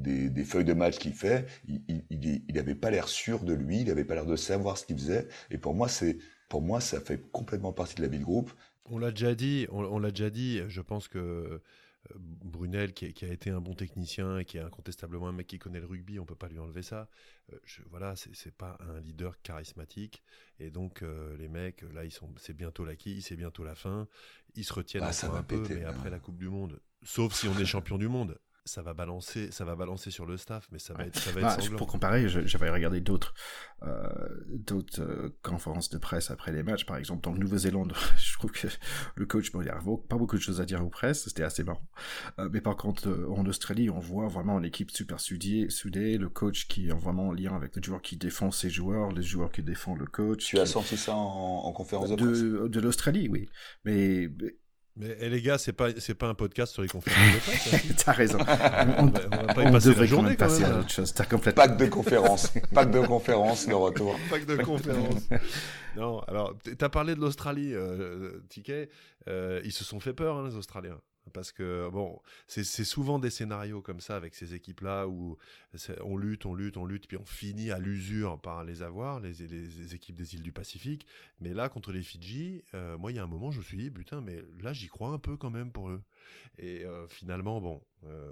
[0.03, 4.05] des, feuilles de match qu'il fait, il n'avait pas l'air sûr de lui, il n'avait
[4.05, 5.29] pas l'air de savoir ce qu'il faisait.
[5.51, 8.53] Et pour moi, c'est pour moi, ça fait complètement partie de la vie de groupe.
[8.87, 10.63] On l'a déjà dit, on, l'a déjà dit.
[10.69, 11.61] Je pense que euh,
[12.15, 15.81] Brunel, qui, a été un bon technicien et qui est incontestablement un mec qui connaît
[15.81, 17.11] le rugby, on peut pas lui enlever ça.
[17.53, 20.23] Euh, je, voilà, c'est pas un leader charismatique.
[20.59, 24.09] Et donc euh, les mecs, là, ils sont, c'est bientôt l'acquis, c'est bientôt la fin.
[24.55, 27.47] Ils se retiennent ah, ça un peu, mais après la Coupe du Monde, sauf si
[27.47, 30.79] on est champion du monde ça va balancer, ça va balancer sur le staff, mais
[30.79, 33.35] ça va être, ça va être bah, Pour comparer, j'avais regardé d'autres,
[33.83, 34.09] euh,
[34.49, 36.85] d'autres euh, conférences de presse après les matchs.
[36.85, 38.69] Par exemple, dans le Nouvelle-Zélande, je trouve que
[39.15, 41.43] le coach, bon, il n'y a pas beaucoup de choses à dire aux presse, c'était
[41.43, 41.89] assez marrant.
[42.39, 46.69] Euh, mais par contre, en Australie, on voit vraiment l'équipe super soudée, soudée, le coach
[46.69, 49.63] qui est vraiment en lien avec le joueur qui défend ses joueurs, les joueurs qui
[49.63, 50.45] défendent le coach.
[50.45, 52.43] Tu as senti ça en, conférence de presse?
[52.43, 53.49] De, l'Australie, oui.
[53.85, 54.29] mais
[54.99, 57.75] mais eh, les gars, c'est pas c'est pas un podcast sur les conférences de presse.
[57.75, 58.39] Hein, T'as raison.
[58.39, 60.73] On, on, va pas y passer la journée quand même.
[60.73, 61.15] À autre chose.
[61.17, 61.63] As complètement...
[61.63, 64.19] Pack de conférences, pack de conférences, le retour.
[64.29, 65.29] Pack de conférences.
[65.97, 68.89] non, alors t'as parlé de l'Australie, euh, Ticket.
[69.29, 70.99] Euh, ils se sont fait peur, hein, les Australiens.
[71.29, 75.37] Parce que, bon, c'est souvent des scénarios comme ça avec ces équipes-là où
[76.03, 79.95] on lutte, on lutte, on lutte, puis on finit à l'usure par les avoir, les,
[79.95, 81.07] équipes des îles du Pacifique.
[81.41, 83.77] Mais là, contre les Fidji, euh, moi, il y a un moment, je me suis
[83.77, 86.03] dit, putain, mais là, j'y crois un peu quand même pour eux.
[86.59, 88.31] Et euh, finalement, bon, euh,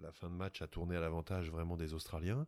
[0.00, 2.46] la fin de match a tourné à l'avantage vraiment des Australiens.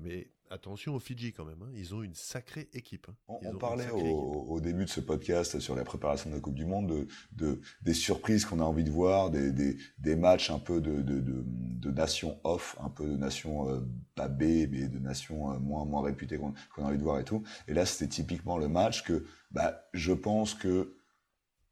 [0.00, 1.70] mais attention aux Fidji quand même, hein.
[1.74, 3.06] ils ont une sacrée équipe.
[3.08, 3.14] Hein.
[3.28, 7.06] On, parlait au, début de ce podcast sur la préparation de la Coupe du Monde
[7.32, 9.52] de, des surprises qu'on a envie de voir, des,
[9.98, 14.42] des, matchs un peu de, de, de, nations off, un peu de nations pas B,
[14.70, 17.42] mais de nations moins, moins réputées qu'on a envie de voir et tout.
[17.68, 20.96] Et là, c'était typiquement le match que bah, je pense que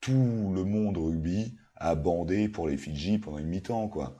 [0.01, 4.17] tout le monde rugby a bandé pour les Fidji pendant une mi-temps, quoi.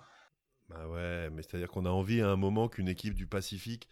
[0.69, 3.89] Bah ouais, mais c'est-à-dire qu'on a envie à un moment qu'une équipe du Pacifique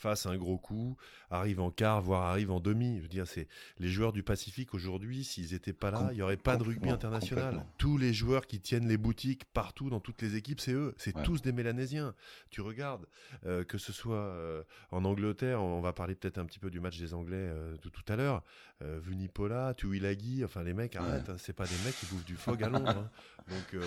[0.00, 0.96] fasse un gros coup,
[1.30, 2.96] arrive en quart, voire arrive en demi.
[2.96, 3.46] Je veux dire, c'est
[3.78, 6.88] les joueurs du Pacifique aujourd'hui, s'ils n'étaient pas là, il n'y aurait pas de rugby
[6.88, 7.64] international.
[7.78, 10.94] Tous les joueurs qui tiennent les boutiques partout dans toutes les équipes, c'est eux.
[10.96, 12.14] C'est tous des Mélanésiens.
[12.50, 13.06] Tu regardes,
[13.46, 16.80] euh, que ce soit euh, en Angleterre, on va parler peut-être un petit peu du
[16.80, 18.42] match des Anglais euh, de tout à l'heure.
[18.82, 22.64] Vunipola, Tuilagi, enfin les mecs, arrête, hein, c'est pas des mecs qui bouffent du fog
[22.64, 22.88] à Londres.
[22.88, 23.10] Hein.
[23.48, 23.82] Donc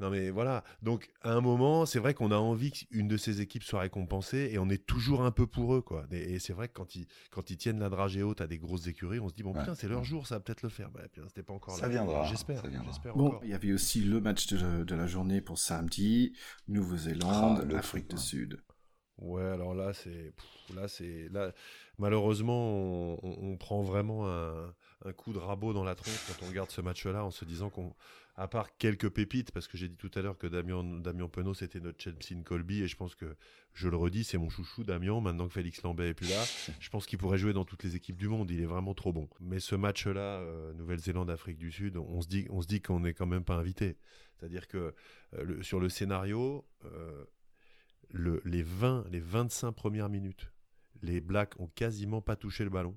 [0.00, 0.62] non mais voilà.
[0.82, 4.50] Donc à un moment, c'est vrai qu'on a envie qu'une de ces équipes soit récompensée
[4.52, 6.06] et on est toujours un peu pour eux quoi.
[6.10, 8.86] Et, c'est vrai que quand ils quand ils tiennent la dragée haute à des grosses
[8.86, 10.90] écuries, on se dit bon putain c'est leur jour, ça va peut-être le faire.
[10.90, 11.76] Bah, c'était pas encore.
[11.76, 12.24] Ça viendra.
[12.24, 12.62] J'espère.
[13.14, 16.34] Bon, il y avait aussi le match de, la journée pour samedi,
[16.68, 18.60] Nouvelle-Zélande, ah, Afrique du Sud.
[19.18, 20.34] Ouais, alors là c'est
[20.74, 21.52] là c'est là
[21.98, 24.74] malheureusement on, prend vraiment un,
[25.06, 27.70] un coup de rabot dans la tronche quand on regarde ce match-là en se disant
[27.70, 27.94] qu'on
[28.38, 31.54] à part quelques pépites, parce que j'ai dit tout à l'heure que Damien, Damien Penaud,
[31.54, 33.34] c'était notre Chelsea Colby, et je pense que,
[33.72, 36.44] je le redis, c'est mon chouchou, Damien, maintenant que Félix Lambert est plus là.
[36.80, 39.12] Je pense qu'il pourrait jouer dans toutes les équipes du monde, il est vraiment trop
[39.12, 39.28] bon.
[39.40, 43.00] Mais ce match-là, euh, Nouvelle-Zélande, Afrique du Sud, on se dit, on se dit qu'on
[43.00, 43.96] n'est quand même pas invité.
[44.38, 44.94] C'est-à-dire que
[45.34, 47.24] euh, sur le scénario, euh,
[48.10, 50.52] le, les 20, les 25 premières minutes,
[51.02, 52.96] les Blacks ont quasiment pas touché le ballon.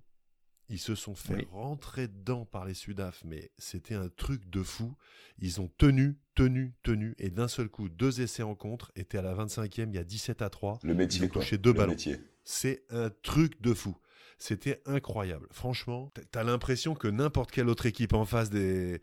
[0.70, 4.96] Ils se sont fait rentrer dedans par les Sudaf, mais c'était un truc de fou.
[5.40, 9.24] Ils ont tenu, tenu, tenu, et d'un seul coup, deux essais en contre, étaient à
[9.24, 10.80] la 25e, il y a 17 à 3.
[10.84, 11.96] Le métier, ils ont touché deux ballons.
[12.44, 13.98] C'est un truc de fou.
[14.40, 15.48] C'était incroyable.
[15.52, 19.02] Franchement, t'as l'impression que n'importe quelle autre équipe en face des,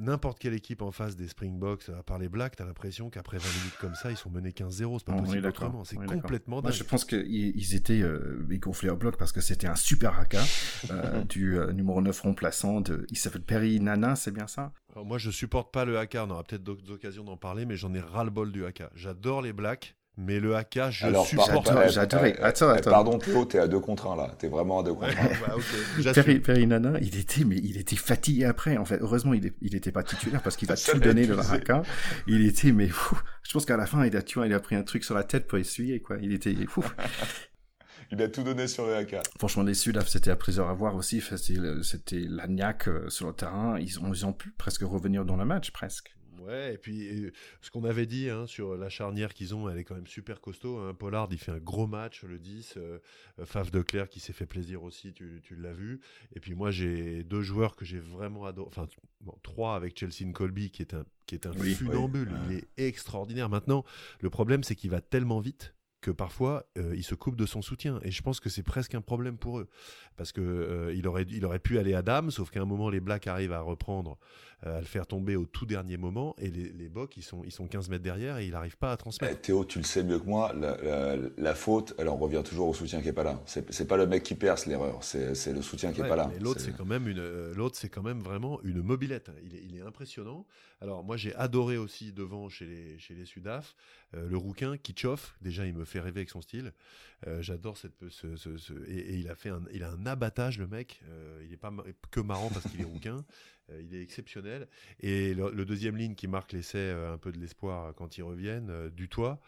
[0.00, 3.44] n'importe quelle équipe en face des Springboks, à part les Blacks, t'as l'impression qu'après 20
[3.58, 4.98] minutes comme ça, ils sont menés 15-0.
[4.98, 5.84] C'est pas possible autrement.
[5.84, 6.72] C'est complètement dingue.
[6.72, 10.42] je pense qu'ils étaient euh, gonflés au bloc parce que c'était un super haka
[10.90, 14.72] euh, du euh, numéro 9 remplaçant de, il s'appelle Perry Nana, c'est bien ça?
[15.04, 16.24] moi, je supporte pas le haka.
[16.24, 18.90] On aura peut-être d'autres occasions d'en parler, mais j'en ai ras le bol du haka.
[18.96, 19.94] J'adore les Blacks.
[20.20, 21.70] Mais le AK, je Alors, supporte.
[21.90, 22.36] J'adorais.
[22.40, 22.90] Attends, attends.
[22.90, 24.34] Pardon, Théo, t'es à deux contre un là.
[24.36, 26.22] T'es vraiment à deux contre un.
[26.24, 28.76] ouais, Perry, Nana, il était, mais il était fatigué après.
[28.78, 31.70] En fait, heureusement, il, il était pas titulaire parce qu'il va tout donner le AK.
[32.26, 33.16] Il était, mais fou.
[33.44, 35.14] Je pense qu'à la fin, il a, tu vois, il a pris un truc sur
[35.14, 36.16] la tête pour essuyer, quoi.
[36.20, 36.84] Il était fou.
[38.10, 39.18] il a tout donné sur le AK.
[39.38, 41.22] Franchement, les Sudaf, c'était à plaisir à voir aussi.
[41.22, 43.78] C'était l'agnac euh, sur le terrain.
[43.78, 46.17] Ils ont, ils ont pu presque revenir dans le match, presque.
[46.46, 49.84] Ouais, et puis ce qu'on avait dit hein, sur la charnière qu'ils ont, elle est
[49.84, 50.78] quand même super costaud.
[50.78, 50.94] Hein.
[50.94, 52.74] Pollard, il fait un gros match le 10.
[52.76, 52.98] Euh,
[53.44, 56.00] Faf de Clerc qui s'est fait plaisir aussi, tu, l'as vu.
[56.34, 58.68] Et puis moi, j'ai deux joueurs que j'ai vraiment adoré.
[58.68, 58.86] Enfin,
[59.42, 62.32] trois avec Chelsea Colby qui est un, qui est un funambule.
[62.48, 63.48] Il est extraordinaire.
[63.48, 63.84] Maintenant,
[64.20, 67.62] le problème, c'est qu'il va tellement vite que parfois euh, il se coupe de son
[67.62, 67.98] soutien.
[68.02, 69.68] Et je pense que c'est presque un problème pour eux.
[70.16, 72.90] Parce que euh, il aurait il aurait pu aller à Dame sauf qu'à un moment
[72.90, 74.18] les Blacks arrivent à reprendre
[74.66, 77.44] euh, à le faire tomber au tout dernier moment et les, les Bocs ils sont
[77.44, 79.32] ils sont 15 mètres derrière et il n'arrive pas à transmettre.
[79.32, 82.74] Eh, Théo tu le sais mieux que moi la, faute elle en revient toujours au
[82.74, 83.40] soutien qui est pas là.
[83.46, 86.30] C'est pas le mec qui perce l'erreur c'est le soutien qui est pas là.
[86.40, 89.76] L'autre c'est quand même une l'autre c'est quand même vraiment une mobilette il est, il
[89.76, 90.46] est impressionnant.
[90.80, 93.74] Alors moi j'ai adoré aussi devant chez les chez les Sudaf
[94.12, 96.72] le rouquin Kitchoff déjà il me fait rêver avec son style.
[97.26, 98.08] Euh, j'adore cette.
[98.08, 98.28] Ce,
[98.86, 101.00] et, il a fait un, il a un abattage le mec.
[101.08, 101.72] Euh, il est pas
[102.10, 103.24] que marrant parce qu'il est rouquin.
[103.70, 104.66] Euh, il est exceptionnel.
[105.00, 109.10] Et le, deuxième ligne qui marque l'essai, un peu de l'espoir quand ils reviennent, du
[109.10, 109.42] toit.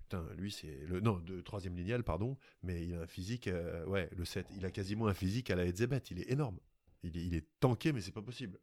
[0.00, 3.48] Putain, lui c'est le non de troisième lignal pardon, mais il a un physique,
[3.86, 6.58] ouais le 7, il a quasiment un physique à la Edzebet, il est énorme.
[7.04, 8.58] Il est, il est tanké, mais c'est pas possible.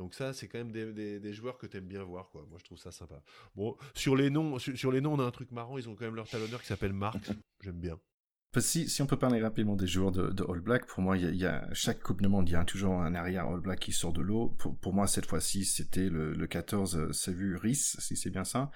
[0.00, 2.30] Donc ça, c'est quand même des, joueurs que tu aimes bien voir.
[2.32, 3.22] Moi, je trouve ça sympa.
[3.54, 5.76] Bon, sur les noms, sur, les noms, on a un truc marrant.
[5.76, 7.30] Ils ont quand même leur talonneur qui s'appelle Marx.
[7.60, 8.00] J'aime bien.
[8.58, 11.46] Si, si, on peut parler rapidement des joueurs de, All Black, pour moi, il y,
[11.46, 14.12] a, chaque Coupe de Monde, il y a toujours un arrière All Black qui sort
[14.12, 14.56] de l'eau.
[14.80, 18.72] Pour, moi, cette fois-ci, c'était le, le 14 vu Rhys, si c'est bien ça.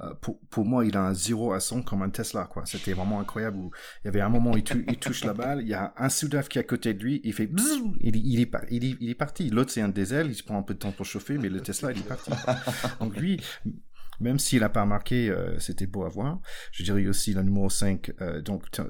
[0.00, 2.64] Euh, pour, pour moi, il a un 0 à 100 comme un Tesla, quoi.
[2.64, 3.58] C'était vraiment incroyable.
[3.58, 3.70] Où
[4.02, 6.48] il y avait un moment, il, il touche la balle, il y a un Soudaf
[6.48, 7.50] qui est à côté de lui, il fait
[8.00, 9.50] il, il, est, il, est, il est parti.
[9.50, 11.92] L'autre, c'est un diesel, il prend un peu de temps pour chauffer, mais le Tesla,
[11.92, 12.30] il est parti.
[12.98, 13.38] Donc lui,
[14.20, 16.38] même s'il n'a pas marqué, euh, c'était beau à voir.
[16.72, 18.80] Je dirais aussi le numéro 5, euh, donc tu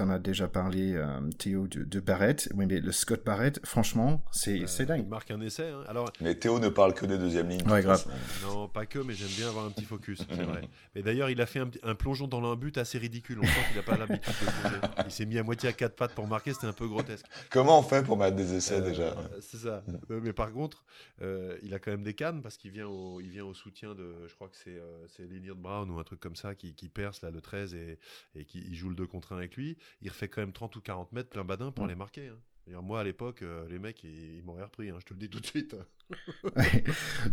[0.00, 2.48] en as déjà parlé, euh, Théo, de, de, Barrett.
[2.54, 5.02] Oui, mais le Scott Barrett, franchement, c'est c'est dingue.
[5.04, 5.68] Il marque un essai.
[5.68, 5.84] Hein.
[5.88, 6.10] Alors...
[6.20, 7.68] Mais Théo ne parle que des deuxièmes lignes.
[7.68, 8.04] Ouais, grave.
[8.42, 10.62] Non, pas que, mais j'aime bien avoir un petit focus, c'est vrai.
[10.94, 13.38] Mais d'ailleurs, il a fait un, plongeon dans un but assez ridicule.
[13.40, 14.76] On sent qu'il n'a pas l'habitude de plonger.
[15.04, 17.26] Il s'est mis à moitié à quatre pattes pour marquer, c'était un peu grotesque.
[17.50, 19.14] Comment on fait pour mettre des essais déjà?
[19.40, 19.82] C'est ça.
[20.08, 20.84] mais par contre,
[21.20, 24.14] il a quand même des cannes parce qu'il vient, au, il vient au soutien de,
[24.26, 27.40] je crois que c'est de Brown ou un truc comme ça qui, perce là le
[27.40, 27.98] 13 et,
[28.34, 30.80] et qui joue le 2 contre 1 avec lui, il refait quand même 30 ou
[30.80, 32.28] 40 mètres plein badin pour les marquer.
[32.28, 32.38] Hein.
[32.66, 35.40] Moi, à l'époque, euh, les mecs, ils, m'auraient repris, hein, je te le dis tout
[35.40, 35.76] de suite.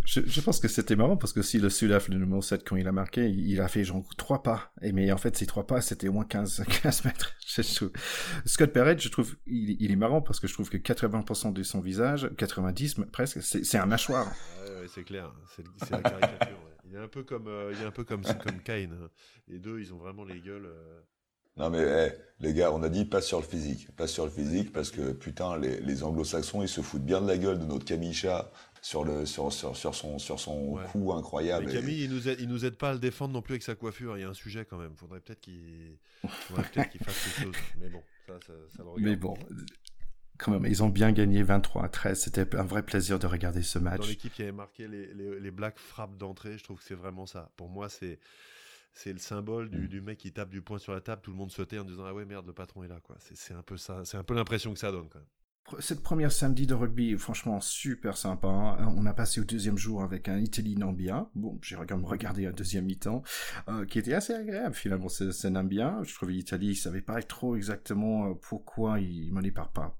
[0.05, 2.87] je, pense que c'était marrant parce que si le Sudaf, le numéro 7, quand il
[2.87, 4.73] a marqué, il, a fait genre 3 pas.
[4.81, 7.35] Et, mais en fait, ces 3 pas, c'était au moins 15, 15 mètres.
[8.45, 11.79] Scott Perret, je trouve, il, est marrant parce que je trouve que 80% de son
[11.79, 14.27] visage, 90 presque, c'est un mâchoire.
[14.27, 16.70] Ouais, c'est clair, c'est la caricature.
[16.91, 18.91] Il est un peu comme, euh, il est un peu comme, comme Kane.
[19.01, 19.09] Hein.
[19.47, 20.65] Les deux, ils ont vraiment les gueules.
[20.65, 21.01] Euh.
[21.57, 24.31] Non mais eh, les gars, on a dit pas sur le physique, pas sur le
[24.31, 27.65] physique parce que putain les, les anglo-saxons ils se foutent bien de la gueule de
[27.65, 28.49] notre Camicha
[28.81, 31.65] sur le sur, sur, sur son sur son coup incroyable.
[31.65, 33.63] Mais Camille, il nous aide, il nous aide pas à le défendre non plus avec
[33.63, 34.17] sa coiffure.
[34.17, 34.95] Il y a un sujet quand même.
[34.95, 37.63] Faudrait peut-être qu'il faudrait peut-être qu'il fasse quelque chose.
[37.79, 39.09] Mais bon, ça, ça, ça le regarde.
[39.09, 39.33] Mais bon,
[40.41, 42.19] quand même, ils ont bien gagné 23 à 13.
[42.19, 44.01] C'était un vrai plaisir de regarder ce match.
[44.01, 46.95] Dans l'équipe qui avait marqué les, les, les Blacks frappes d'entrée, je trouve que c'est
[46.95, 47.51] vraiment ça.
[47.55, 48.19] Pour moi, c'est
[48.93, 49.87] c'est le symbole du, mm.
[49.87, 52.03] du, mec qui tape du poing sur la table, tout le monde sautait en disant
[52.05, 53.15] ah ouais merde le patron est là quoi.
[53.19, 55.27] C'est un peu ça, c'est un peu l'impression que ça donne quand même
[55.79, 58.47] cette première samedi de rugby, franchement, super sympa.
[58.47, 58.93] Hein.
[58.97, 61.29] On a passé au deuxième jour avec un Italie-Nambia.
[61.35, 63.23] Bon, j'ai regardé un deuxième mi-temps,
[63.69, 65.99] euh, qui était assez agréable finalement, c'est Nambia.
[66.03, 69.97] Je trouvais l'Italie, ils savaient pas trop exactement euh, pourquoi ils menaient par pas.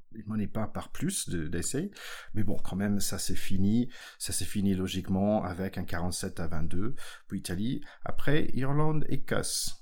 [0.53, 1.89] Pas par plus d'essais.
[2.33, 3.89] mais bon, quand même, ça s'est fini.
[4.19, 6.95] Ça s'est fini logiquement avec un 47 à 22
[7.27, 7.81] pour Italie.
[8.03, 9.80] Après, Irlande, Écosse.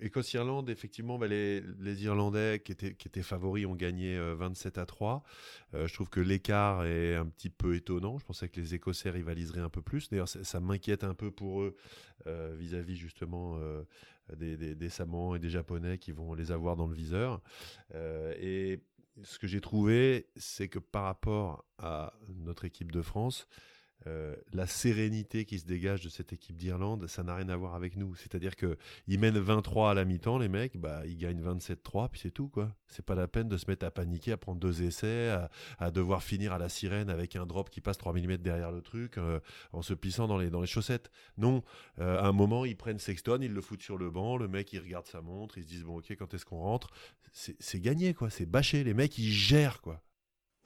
[0.00, 1.62] Écosse-Irlande, effectivement, bah, les,
[2.04, 5.22] Irlandais qui étaient, favoris ont gagné 27 euh, à 3.
[5.74, 8.18] Euh, je trouve que l'écart est un petit peu étonnant.
[8.18, 10.08] Je pensais que les Écossais rivaliseraient un peu plus.
[10.10, 11.76] D'ailleurs, ça, m'inquiète un peu pour eux
[12.26, 13.58] euh, vis-à-vis justement
[14.36, 17.40] des, des, des Samoans et des Japonais qui vont les avoir dans le viseur.
[17.94, 18.80] et
[19.22, 23.46] ce que j'ai trouvé, c'est que par rapport à notre équipe de France,
[24.06, 27.74] euh, la sérénité qui se dégage de cette équipe d'Irlande, ça n'a rien à voir
[27.74, 28.14] avec nous.
[28.16, 32.20] C'est-à-dire que ils mènent 23 à la mi-temps, les mecs, bah ils gagnent 27-3, puis
[32.20, 32.74] c'est tout quoi.
[32.86, 35.34] C'est pas la peine de se mettre à paniquer, à prendre deux essais,
[35.78, 38.82] à, devoir finir à la sirène avec un drop qui passe 3 mm derrière le
[38.82, 39.40] truc, euh,
[39.72, 41.10] en se plissant dans les dans les chaussettes.
[41.38, 41.62] Non,
[41.98, 44.72] euh, à un moment ils prennent Sexton, ils le foutent sur le banc, le mec
[44.72, 46.90] il regarde sa montre, ils se disent bon ok quand est-ce qu'on rentre,
[47.32, 50.02] c'est gagné quoi, c'est bâché, les mecs ils gèrent quoi.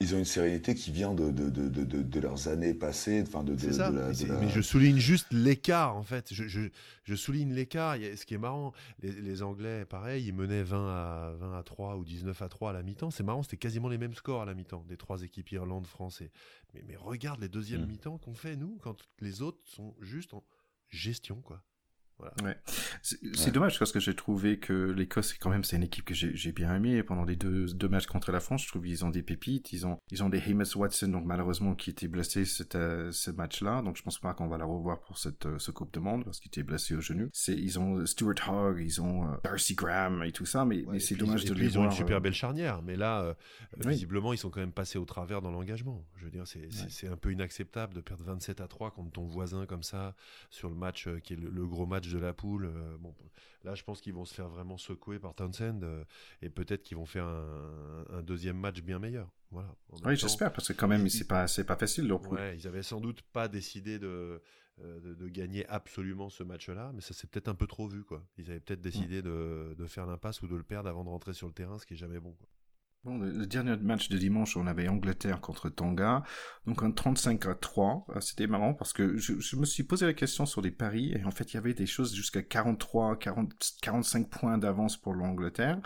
[0.01, 3.21] Ils ont une sérénité qui vient de, de, de, de, de leurs années passées.
[3.21, 3.91] Enfin de, ça.
[3.91, 6.33] la- de la- mais je souligne juste l'écart, en fait.
[6.33, 6.69] Je, je-
[7.03, 7.95] je souligne l'écart.
[7.97, 11.97] Ce qui est marrant, les, les Anglais, pareil, ils menaient 20 à, 20 à 3
[11.97, 13.11] ou 19 à 3 à la mi-temps.
[13.11, 16.21] C'est marrant, c'était quasiment les mêmes scores à la mi-temps, des trois équipes Irlande, France.
[16.21, 16.31] et-
[16.73, 17.89] Mais, mais regarde les deuxièmes Mm.
[17.89, 20.43] mi-temps qu'on fait, nous, quand les autres sont juste en
[20.89, 21.61] gestion, quoi.
[23.01, 23.51] C'est c'est Ouais.
[23.51, 26.75] dommage parce que j'ai trouvé que l'Écosse, quand même, c'est une équipe que j'ai bien
[26.75, 28.63] aimée pendant les deux, deux matchs contre la France.
[28.63, 29.71] Je trouve qu'ils ont des pépites.
[29.73, 32.43] Ils ont, ils ont des Hamas Watson, donc malheureusement, qui était blessé
[32.75, 33.81] euh, ce match-là.
[33.81, 36.25] Donc je pense pas qu'on va la revoir pour cette euh, ce Coupe de Monde
[36.25, 37.29] parce qu'il était blessé au genou.
[37.47, 41.45] Ils ont Stuart Hogg, ils ont euh, Darcy Graham et tout ça, mais, c'est dommage
[41.45, 41.91] de les ils ont voir.
[41.91, 43.35] une super belle charnière, mais là,
[43.85, 43.91] Oui.
[43.91, 46.05] visiblement, ils sont quand même passés au travers dans l'engagement.
[46.17, 49.65] Je veux dire, c'est un peu inacceptable de perdre 27 à 3 contre ton voisin
[49.65, 50.15] comme ça
[50.49, 52.65] sur le match qui est le, le gros match de la poule.
[52.65, 53.15] Euh, bon,
[53.63, 56.03] là, je pense qu'ils vont se faire vraiment secouer par Townsend euh,
[56.41, 59.29] et peut-être qu'ils vont faire un, un deuxième match bien meilleur.
[59.51, 59.69] Voilà.
[59.91, 62.37] Même Oui, j'espère parce que quand même, c'est pas, c'est pas facile leur poule.
[62.37, 64.41] Ouais, ils avaient sans doute pas décidé de,
[64.81, 68.03] euh, de, de gagner absolument ce match-là, mais ça s'est peut-être un peu trop vu.
[68.03, 68.23] Quoi.
[68.37, 71.33] Ils avaient peut-être décidé de, de faire l'impasse ou de le perdre avant de rentrer
[71.33, 72.33] sur le terrain, ce qui est jamais bon.
[72.33, 72.47] quoi.
[73.05, 76.21] Bon, le, dernier match de dimanche, on avait Angleterre contre Tonga,
[76.67, 78.05] donc un 35 à 3.
[78.09, 81.13] Euh, C'était marrant parce que je, je me suis posé la question sur les paris
[81.15, 85.13] et en fait il y avait des choses jusqu'à 43, 40, 45 points d'avance pour
[85.13, 85.79] l'Angleterre.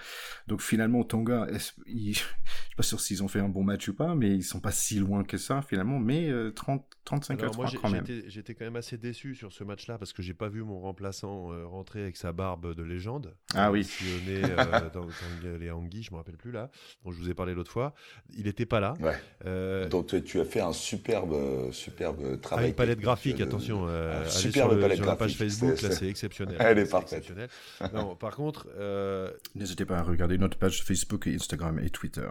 [0.47, 1.45] Donc finalement Tonga,
[1.85, 4.43] ils- je suis pas sûr s'ils ont fait un bon match ou pas, mais ils
[4.43, 5.99] sont pas si loin que ça finalement.
[5.99, 8.05] Mais euh, 30, 35 à Alors 3 moi, j'ai- quand même.
[8.25, 11.53] j'étais quand même assez déçu sur ce match-là parce que j'ai pas vu mon remplaçant
[11.53, 13.35] euh, rentrer avec sa barbe de légende.
[13.53, 13.83] Ah oui.
[13.83, 16.71] Sillonné euh, dans, dans les Anguilles, je me rappelle plus là,
[17.03, 17.93] dont je vous ai parlé l'autre fois.
[18.37, 18.93] Il était pas là.
[18.99, 19.13] Ouais.
[19.45, 22.69] Euh, Donc tu, tu as fait un superbe, euh, superbe ah, travail.
[22.69, 23.85] une palette graphique, de- attention.
[23.87, 26.57] euh, superbe sur, le- palette sur la page graphique, Facebook, c'est- là c'est- exceptionnel.
[26.59, 27.13] Elle est parfaite.
[27.19, 27.49] exceptionnel.
[27.93, 32.27] Non, par contre, euh, N'hésitez pas à regarder notre page Facebook Instagram et Twitter.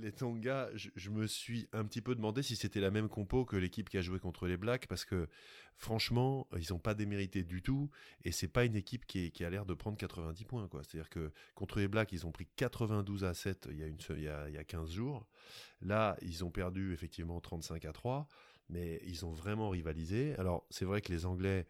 [0.00, 3.56] Les Tonga, je, me suis un petit peu demandé si c'était la même compo que
[3.56, 5.28] l'équipe qui a joué contre les Blacks, parce que
[5.76, 7.90] franchement, ils n'ont pas démérité du tout,
[8.24, 10.68] et c'est pas une équipe qui, a l'air de prendre 90 points.
[10.82, 14.00] C'est-à-dire que contre les Blacks, ils ont pris 92 à 7 il y a, une,
[14.00, 15.26] se- il y a, il y a 15 jours.
[15.82, 18.28] Là, ils ont perdu effectivement 35 à 3,
[18.68, 20.34] mais ils ont vraiment rivalisé.
[20.36, 21.66] Alors, c'est vrai que les Anglais,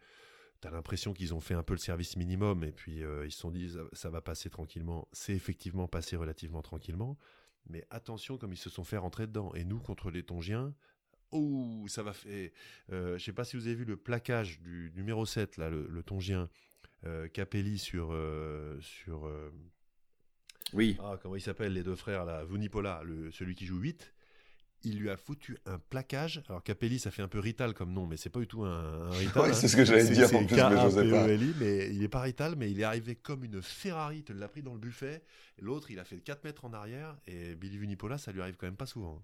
[0.61, 3.31] tu as l'impression qu'ils ont fait un peu le service minimum, et puis euh, ils
[3.31, 5.07] se sont dit, ça va passer tranquillement.
[5.11, 7.17] C'est effectivement passé relativement tranquillement.
[7.69, 9.53] Mais attention comme ils se sont fait rentrer dedans.
[9.53, 10.73] Et nous, contre les Tongiens,
[11.31, 12.49] oh, ça va faire...
[12.91, 15.87] Euh, je sais pas si vous avez vu le plaquage du numéro 7, là, le,
[15.87, 16.49] le Tongien,
[17.05, 18.09] euh, Capelli sur...
[18.11, 19.51] euh, sur euh,
[20.73, 20.97] Oui.
[21.01, 24.13] ah, comment ils s'appellent les deux frères, là Vunipola, le, celui qui joue 8.
[24.83, 26.41] Il lui a foutu un plaquage.
[26.49, 29.09] Alors Capelli, ça fait un peu Rital comme nom, mais c'est pas du tout un,
[29.09, 29.43] un Rital.
[29.43, 29.53] Ouais, hein.
[29.53, 30.89] c'est ce que j'allais dire en plus, mais pas.
[30.89, 34.33] K-A-P-E-L-I, mais il est pas Rital, mais il est arrivé comme une Ferrari, il te
[34.33, 35.21] l'a pris dans le buffet.
[35.59, 38.67] L'autre, il a fait 4 mètres en arrière, et Billy Vunipola, ça lui arrive quand
[38.67, 39.23] même pas souvent.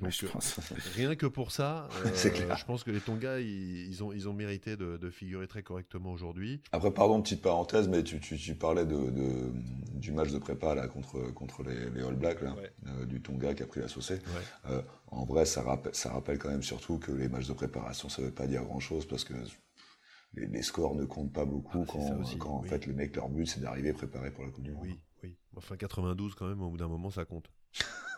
[0.00, 0.58] Ouais, Donc, je euh, pense.
[0.94, 2.56] Rien que pour ça, euh, C'est clair.
[2.56, 5.62] je pense que les Tonga, ils, ils ont, ils ont mérité de, de figurer très
[5.62, 6.62] correctement aujourd'hui.
[6.72, 9.52] Après, pardon, petite parenthèse, mais tu, tu, tu parlais de, de-
[9.98, 12.72] du match de prépa là, contre, contre les, les All Blacks, là, Ouais.
[12.86, 14.14] euh, du Tonga qui a pris la saucée.
[14.14, 14.70] Ouais.
[14.72, 18.08] Euh, en vrai, ça rappelle, ça rappelle quand même surtout que les matchs de préparation,
[18.08, 19.34] ça veut pas dire grand-chose parce que
[20.34, 23.14] les, les scores ne comptent pas beaucoup Ah, quand, aussi, quand en fait les mecs,
[23.16, 24.82] leur but, c'est d'arriver préparés pour la Coupe du Monde.
[24.84, 25.36] Oui, oui.
[25.56, 27.50] Enfin, 92, quand même, au bout d'un moment, ça compte.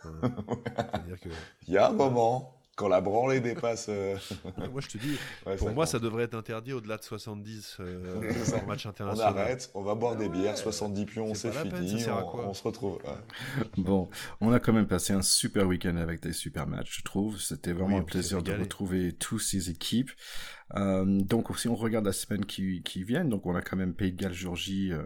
[0.05, 0.11] Euh,
[0.93, 1.29] C'est-à-dire que.
[1.67, 3.87] Il y a un moment, quand la branlée dépasse...
[3.89, 4.17] euh,
[4.59, 5.93] Ouais, moi, je te dis, ouais, pour ça moi, compte.
[5.93, 9.39] ça devrait être interdit au-delà de 70 euh, en match On international.
[9.39, 10.29] arrête, on va boire des Ouais.
[10.29, 13.01] bières, 70 pions, C'est peine, fini, ça sert à on, quoi on se retrouve.
[13.05, 13.19] Ouais.
[13.77, 14.09] Bon,
[14.41, 17.41] on a quand même passé un super week-end avec des super matchs, je trouve.
[17.41, 20.11] C'était vraiment Oui, un plaisir de retrouver tous ces équipes.
[20.77, 23.95] Euh, donc, si on regarde la semaine qui, qui vient, donc on a quand même
[23.95, 24.93] Pays de Galles, Géorgie.
[24.93, 25.03] euh,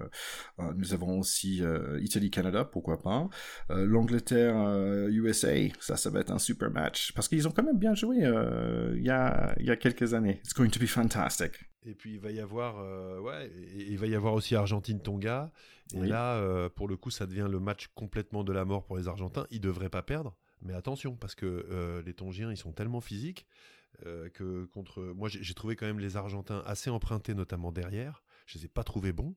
[0.61, 3.29] euh, nous avons aussi euh, Italie, Canada, pourquoi pas.
[3.69, 4.57] L'Angleterre,
[5.09, 8.17] USA, ça, ça va être un super match parce qu'ils ont quand même bien joué
[8.19, 10.41] il y a il y a quelques années.
[10.45, 11.53] It's going to be fantastic.
[11.85, 15.53] Et puis il va y avoir, euh, ouais, et- il va y avoir aussi Argentine-Tonga.
[15.95, 16.09] Et Oui.
[16.09, 19.07] là, euh, pour le coup, ça devient le match complètement de la mort pour les
[19.07, 19.47] Argentins.
[19.51, 23.47] Ils devraient pas perdre, mais attention parce que euh, les Tongiens, ils sont tellement physiques
[24.35, 25.03] que contre.
[25.03, 28.23] Moi, j'ai j'ai trouvé quand même les Argentins assez empruntés, notamment derrière.
[28.47, 29.35] Je les ai pas trouvés bons.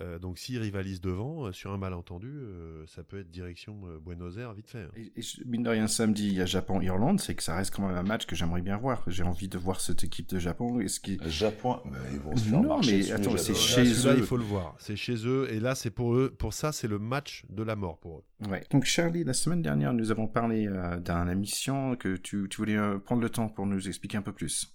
[0.00, 3.98] Euh, donc s'ils rivalisent devant, euh, sur un malentendu, euh, ça peut être direction euh,
[3.98, 4.82] Buenos Aires vite fait.
[4.82, 4.90] hein.
[4.96, 7.74] Et, et je- mine de rien, samedi, il y a Japon-Irlande, c'est que ça reste
[7.74, 9.02] quand même un match que j'aimerais bien voir.
[9.06, 10.80] J'ai envie de voir cette équipe de Japon.
[10.80, 13.86] Est-ce Japon, mais ils vont se faire Non, marcher mais attends, c'est Japonais.
[13.94, 14.18] chez Là, eux.
[14.18, 14.74] il faut le voir.
[14.78, 15.48] C'est chez eux.
[15.52, 16.30] Et là, c'est pour eux.
[16.36, 18.48] Pour ça, c'est le match de la mort pour eux.
[18.50, 18.62] Ouais.
[18.70, 22.76] Donc Charlie, la semaine dernière, nous avons parlé euh, d'une émission que tu, tu voulais
[22.76, 24.74] euh, prendre le temps pour nous expliquer un peu plus.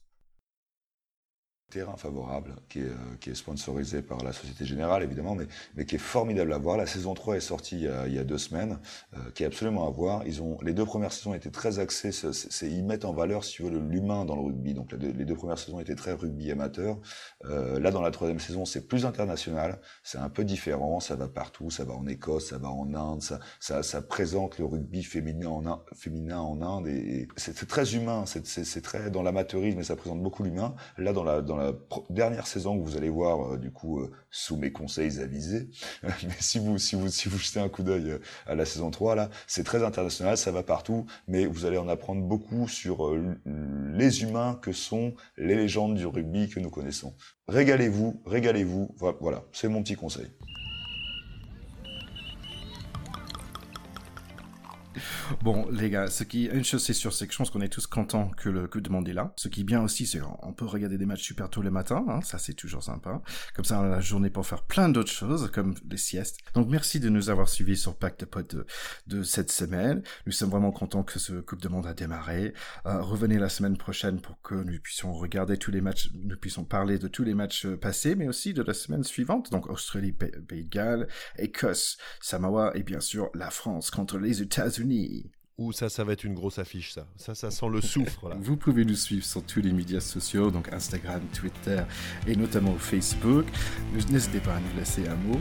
[1.70, 5.86] Terrain favorable, qui est, euh, qui est sponsorisé par la Société Générale évidemment, mais, mais
[5.86, 6.78] qui est formidable à voir.
[6.78, 8.80] La saison 3 est sortie il y a, deux semaines,
[9.16, 10.26] euh, qui est absolument à voir.
[10.26, 13.54] Ils ont, les deux premières saisons étaient très axées, c'est, ils mettent en valeur, si
[13.54, 14.74] tu veux, l'humain dans le rugby.
[14.74, 16.98] Donc les deux, premières saisons étaient très rugby amateur.
[17.46, 21.28] Euh, là, dans la troisième saison, c'est plus international, c'est un peu différent, ça va
[21.28, 25.04] partout, ça va en Écosse, ça va en Inde, ça, ça, ça présente le rugby
[25.04, 30.44] féminin en, Inde, et, c'est, très humain, c'est, très dans l'amateurisme, mais ça présente beaucoup
[30.44, 30.76] l'humain.
[30.98, 31.59] Là, dans la, dans
[32.10, 35.70] dernière saison que vous allez voir, euh, du coup, euh, sous mes conseils avisés,
[36.04, 38.92] mais si vous, si vous, si vous jetez un coup d'œil euh, à la saison
[38.92, 43.16] 3, là, c'est très international, ça va partout, mais vous allez en apprendre beaucoup sur
[43.46, 47.14] les humains que sont les légendes du rugby que nous connaissons.
[47.48, 50.28] Régalez-vous, régalez-vous, voilà, c'est mon petit conseil.
[55.44, 57.70] Bon, les gars, ce qui, une chose c'est sûr, c'est que je pense qu'on est
[57.70, 59.32] tous contents que le Coupe de Monde est là.
[59.38, 62.04] Ce qui est bien aussi, c'est qu'on peut regarder des matchs super tôt le matin,
[62.08, 63.22] hein, ça c'est toujours sympa.
[63.56, 66.40] Comme ça, on a la journée pour faire plein d'autres choses, comme les siestes.
[66.56, 68.66] Donc merci de nous avoir suivis sur Pack de Potes de,
[69.08, 70.02] de, cette semaine.
[70.26, 72.54] Nous sommes vraiment contents que ce Coupe de Monde a démarré.
[72.86, 76.64] Euh, revenez la semaine prochaine pour que nous puissions regarder tous les matchs, nous puissions
[76.64, 79.52] parler de tous les matchs euh, passés, mais aussi de la semaine suivante.
[79.52, 81.08] Donc Australie, Pays de Galles,
[81.38, 85.19] Écosse, Samoa et bien sûr la France contre les États-Unis.
[85.60, 87.06] Ou ça, ça va être une grosse affiche, ça.
[87.18, 88.38] Ça, ça sent le soufre, là.
[88.40, 91.82] Vous pouvez nous suivre sur tous les médias sociaux, donc Instagram, Twitter
[92.26, 93.46] et notamment Facebook.
[94.10, 95.40] N'hésitez pas à nous laisser un mot.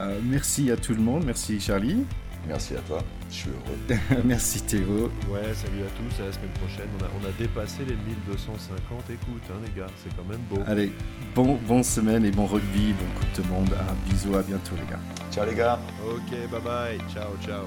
[0.00, 1.22] Euh, merci à tout le monde.
[1.24, 2.04] Merci Charlie.
[2.48, 2.98] Merci à toi,
[3.30, 4.00] je suis heureux.
[4.24, 5.12] Merci Théo.
[5.30, 6.88] Ouais, salut à tous, à la semaine prochaine.
[6.98, 10.58] On a, on a dépassé les 1250 écoutes, hein, les gars, c'est quand même beau.
[10.66, 10.90] Allez,
[11.34, 13.70] bon, bon semaine et bon rugby, bon coup de monde.
[13.74, 15.00] Un bisou, à bientôt les gars.
[15.30, 15.78] Ciao les gars.
[16.08, 17.66] Ok, bye bye, ciao, ciao.